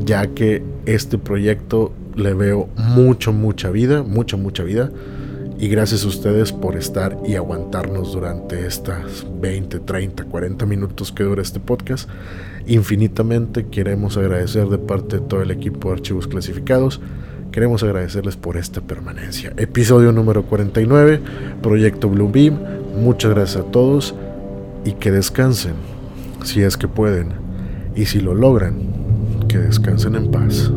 ya 0.03 0.27
que 0.27 0.63
este 0.85 1.17
proyecto 1.17 1.91
le 2.15 2.33
veo 2.33 2.69
mucho, 2.75 3.33
mucha 3.33 3.69
vida, 3.69 4.03
mucha, 4.03 4.37
mucha 4.37 4.63
vida. 4.63 4.91
Y 5.59 5.67
gracias 5.67 6.03
a 6.03 6.07
ustedes 6.07 6.51
por 6.51 6.75
estar 6.75 7.17
y 7.25 7.35
aguantarnos 7.35 8.13
durante 8.13 8.65
estas 8.65 9.25
20, 9.39 9.79
30, 9.79 10.25
40 10.25 10.65
minutos 10.65 11.11
que 11.11 11.23
dura 11.23 11.41
este 11.41 11.59
podcast. 11.59 12.09
Infinitamente 12.65 13.67
queremos 13.67 14.17
agradecer 14.17 14.67
de 14.67 14.77
parte 14.77 15.17
de 15.17 15.21
todo 15.21 15.41
el 15.41 15.51
equipo 15.51 15.89
de 15.89 15.95
archivos 15.95 16.27
clasificados. 16.27 17.01
Queremos 17.51 17.83
agradecerles 17.83 18.35
por 18.35 18.57
esta 18.57 18.81
permanencia. 18.81 19.53
Episodio 19.57 20.11
número 20.11 20.43
49, 20.43 21.21
Proyecto 21.61 22.09
Blue 22.09 22.31
Beam. 22.31 22.57
Muchas 22.99 23.31
gracias 23.31 23.63
a 23.63 23.71
todos 23.71 24.15
y 24.85 24.93
que 24.93 25.11
descansen, 25.11 25.73
si 26.43 26.63
es 26.63 26.77
que 26.77 26.87
pueden. 26.87 27.29
Y 27.95 28.05
si 28.05 28.19
lo 28.21 28.33
logran, 28.33 28.75
que 29.47 29.59
descansen 29.59 30.15
en 30.15 30.31
paz. 30.31 30.71